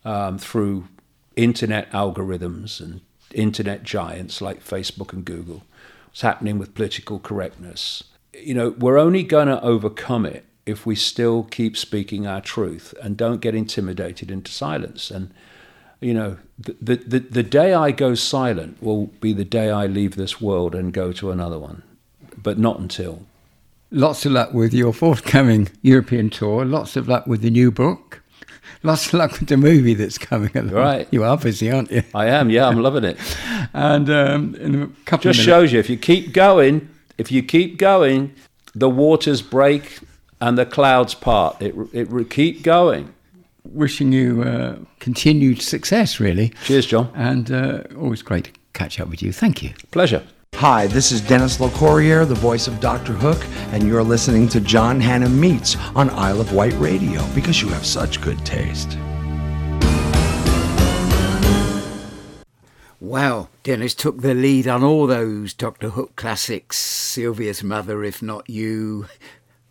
um, 0.04 0.38
through 0.38 0.88
internet 1.36 1.90
algorithms 1.92 2.80
and 2.80 3.00
internet 3.32 3.82
giants 3.82 4.40
like 4.40 4.62
Facebook 4.62 5.12
and 5.12 5.24
Google 5.24 5.62
what's 6.12 6.20
happening 6.20 6.58
with 6.58 6.74
political 6.74 7.18
correctness. 7.18 8.04
You 8.34 8.52
know, 8.52 8.70
we're 8.78 8.98
only 8.98 9.22
going 9.22 9.48
to 9.48 9.62
overcome 9.62 10.26
it 10.26 10.44
if 10.66 10.84
we 10.84 10.94
still 10.94 11.44
keep 11.44 11.74
speaking 11.74 12.26
our 12.26 12.42
truth 12.42 12.94
and 13.02 13.16
don't 13.16 13.40
get 13.40 13.54
intimidated 13.54 14.30
into 14.30 14.52
silence. 14.52 15.10
And, 15.10 15.32
you 16.00 16.12
know, 16.12 16.36
the, 16.58 16.96
the, 16.96 17.18
the 17.20 17.42
day 17.42 17.72
I 17.72 17.92
go 17.92 18.14
silent 18.14 18.82
will 18.82 19.06
be 19.06 19.32
the 19.32 19.46
day 19.46 19.70
I 19.70 19.86
leave 19.86 20.16
this 20.16 20.38
world 20.38 20.74
and 20.74 20.92
go 20.92 21.12
to 21.12 21.30
another 21.30 21.58
one, 21.58 21.82
but 22.36 22.58
not 22.58 22.78
until. 22.78 23.22
Lots 23.90 24.26
of 24.26 24.32
luck 24.32 24.52
with 24.52 24.74
your 24.74 24.92
forthcoming 24.92 25.70
European 25.80 26.28
tour. 26.28 26.66
Lots 26.66 26.94
of 26.94 27.08
luck 27.08 27.26
with 27.26 27.40
the 27.40 27.50
new 27.50 27.70
book. 27.70 28.21
Lots 28.82 29.08
of 29.08 29.14
luck 29.14 29.32
with 29.38 29.48
the 29.48 29.56
movie 29.56 29.94
that's 29.94 30.18
coming 30.18 30.56
along. 30.56 30.72
Right. 30.72 31.08
You 31.10 31.24
are 31.24 31.36
busy, 31.36 31.70
aren't 31.70 31.90
you? 31.90 32.02
I 32.14 32.26
am, 32.26 32.50
yeah, 32.50 32.66
I'm 32.66 32.80
loving 32.82 33.04
it. 33.04 33.18
and 33.72 34.10
um, 34.10 34.54
in 34.56 34.82
a 34.82 34.86
couple 35.04 35.32
Just 35.32 35.44
shows 35.44 35.72
you 35.72 35.78
if 35.78 35.88
you 35.88 35.96
keep 35.96 36.32
going, 36.32 36.88
if 37.18 37.30
you 37.30 37.42
keep 37.42 37.78
going, 37.78 38.34
the 38.74 38.88
waters 38.90 39.42
break 39.42 40.00
and 40.40 40.58
the 40.58 40.66
clouds 40.66 41.14
part. 41.14 41.60
It, 41.60 41.74
it 41.92 42.30
keep 42.30 42.62
going. 42.62 43.14
Wishing 43.64 44.12
you 44.12 44.42
uh, 44.42 44.76
continued 44.98 45.62
success, 45.62 46.18
really. 46.18 46.52
Cheers, 46.64 46.86
John. 46.86 47.12
And 47.14 47.50
uh, 47.50 47.82
always 47.96 48.22
great 48.22 48.44
to 48.44 48.50
catch 48.72 48.98
up 48.98 49.08
with 49.08 49.22
you. 49.22 49.32
Thank 49.32 49.62
you. 49.62 49.72
Pleasure. 49.92 50.24
Hi, 50.62 50.86
this 50.86 51.10
is 51.10 51.20
Dennis 51.20 51.56
Locorriere, 51.56 52.24
the 52.24 52.36
voice 52.36 52.68
of 52.68 52.78
Dr. 52.78 53.14
Hook, 53.14 53.44
and 53.72 53.82
you're 53.82 54.04
listening 54.04 54.46
to 54.50 54.60
John 54.60 55.00
Hannam 55.00 55.36
Meets 55.36 55.76
on 55.96 56.08
Isle 56.10 56.40
of 56.40 56.52
Wight 56.52 56.72
Radio 56.74 57.26
because 57.34 57.60
you 57.60 57.66
have 57.70 57.84
such 57.84 58.20
good 58.20 58.38
taste. 58.46 58.96
Wow, 63.00 63.48
Dennis 63.64 63.92
took 63.92 64.20
the 64.20 64.34
lead 64.34 64.68
on 64.68 64.84
all 64.84 65.08
those 65.08 65.52
Dr. 65.52 65.88
Hook 65.88 66.14
classics. 66.14 66.78
Sylvia's 66.78 67.64
Mother, 67.64 68.04
If 68.04 68.22
Not 68.22 68.48
You. 68.48 69.08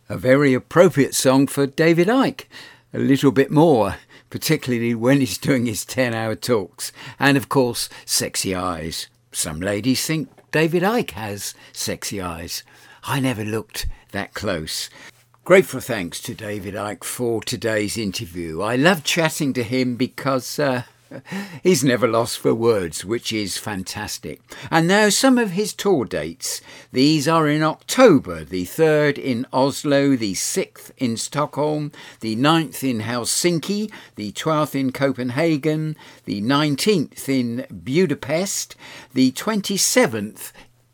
A 0.10 0.17
very 0.17 0.54
appropriate 0.54 1.15
song 1.15 1.47
for 1.47 1.65
David 1.65 2.10
Icke. 2.10 2.47
A 2.93 2.99
little 2.99 3.32
bit 3.32 3.49
more, 3.49 3.95
particularly 4.30 4.93
when 4.93 5.21
he's 5.21 5.38
doing 5.38 5.67
his 5.67 5.86
10 5.86 6.13
hour 6.13 6.36
talks. 6.36 6.91
And 7.17 7.38
of 7.38 7.47
course, 7.47 7.88
Sexy 8.04 8.54
Eyes. 8.54 9.08
Some 9.32 9.62
ladies 9.62 10.06
think 10.06 10.27
David 10.52 10.84
Icke 10.84 11.12
has 11.12 11.56
sexy 11.72 12.20
eyes. 12.20 12.64
I 13.06 13.22
never 13.22 13.46
looked 13.46 13.88
that 14.12 14.34
close. 14.34 14.90
Grateful 15.46 15.80
thanks 15.80 16.22
to 16.24 16.34
David 16.34 16.74
Icke 16.74 17.06
for 17.06 17.42
today's 17.42 17.98
interview. 17.98 18.62
I 18.62 18.76
love 18.76 19.06
chatting 19.06 19.54
to 19.54 19.64
him 19.64 19.96
because 19.96 20.60
uh, 20.60 20.84
He's 21.63 21.84
never 21.84 22.08
lost 22.08 22.39
for 22.39 22.54
words, 22.54 23.04
which 23.06 23.34
is 23.34 23.58
fantastic. 23.58 24.41
And 24.69 24.88
now 24.88 25.10
some 25.10 25.38
of 25.38 25.52
his 25.52 25.74
tour 25.74 26.06
dates. 26.06 26.62
These 26.91 27.28
are 27.28 27.47
in 27.47 27.63
October, 27.63 28.43
the 28.43 28.65
3rd 28.65 29.17
in 29.17 29.45
Oslo, 29.52 30.15
the 30.15 30.34
6th 30.34 30.91
in 30.97 31.17
Stockholm, 31.17 31.91
the 32.19 32.36
9th 32.36 32.88
in 32.88 33.02
Helsinki, 33.02 33.91
the 34.15 34.32
12th 34.32 34.76
in 34.76 34.91
Copenhagen, 34.91 35.95
the 36.26 36.41
19th 36.41 37.30
in 37.30 37.65
Budapest, 37.71 38.76
the 39.13 39.32
27th 39.32 40.52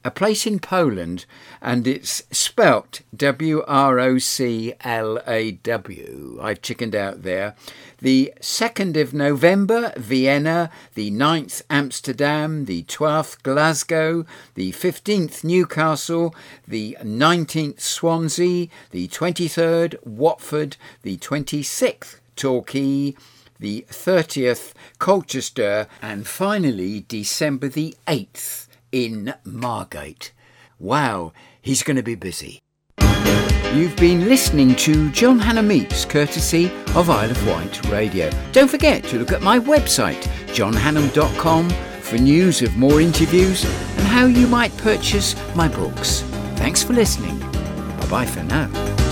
a 0.07 0.11
place 0.11 0.47
in 0.47 0.57
Poland, 0.57 1.25
and 1.61 1.85
it's 1.85 2.23
spelt 2.31 3.01
W 3.13 3.61
R 3.67 3.99
O 3.99 4.17
C 4.17 4.73
L 4.79 5.19
A 5.27 5.51
W. 5.51 6.39
I've 6.41 6.61
chickened 6.61 6.95
out 6.95 7.23
there. 7.23 7.55
The 7.99 8.31
2nd 8.39 8.95
of 9.01 9.13
November, 9.13 9.91
Vienna, 9.97 10.69
the 10.93 11.11
9th, 11.11 11.61
Amsterdam, 11.69 12.65
the 12.65 12.83
12th, 12.83 13.43
Glasgow, 13.43 14.25
the 14.55 14.71
15th, 14.71 15.43
Newcastle, 15.43 16.33
the 16.65 16.95
19th, 17.03 17.81
Swansea, 17.81 18.67
the 18.91 19.09
23rd, 19.09 19.95
Watford, 20.05 20.77
the 21.01 21.17
26th, 21.17 22.19
Torquay, 22.37 23.13
the 23.59 23.85
30th, 23.89 24.71
Colchester, 24.99 25.87
and 26.01 26.25
finally 26.25 27.03
December 27.09 27.67
the 27.67 27.97
8th 28.07 28.66
in 28.91 29.33
Margate. 29.43 30.33
Wow, 30.79 31.33
he's 31.61 31.83
going 31.83 31.97
to 31.97 32.03
be 32.03 32.15
busy. 32.15 32.59
You've 33.73 33.95
been 33.97 34.27
listening 34.27 34.75
to 34.77 35.11
John 35.11 35.39
Hannam 35.39 35.67
Meets, 35.67 36.05
courtesy 36.05 36.71
of 36.95 37.09
Isle 37.09 37.31
of 37.31 37.47
Wight 37.47 37.89
Radio. 37.91 38.31
Don't 38.51 38.69
forget 38.69 39.03
to 39.05 39.19
look 39.19 39.31
at 39.31 39.41
my 39.41 39.59
website, 39.59 40.21
johnhannam.com, 40.47 41.69
for 42.01 42.17
news 42.17 42.61
of 42.61 42.75
more 42.77 43.01
interviews 43.01 43.65
and 43.65 44.07
how 44.07 44.25
you 44.25 44.47
might 44.47 44.75
purchase 44.77 45.35
my 45.55 45.67
books. 45.67 46.21
Thanks 46.55 46.81
for 46.81 46.93
listening. 46.93 47.37
Bye 47.99 48.07
bye 48.09 48.25
for 48.25 48.43
now. 48.43 49.06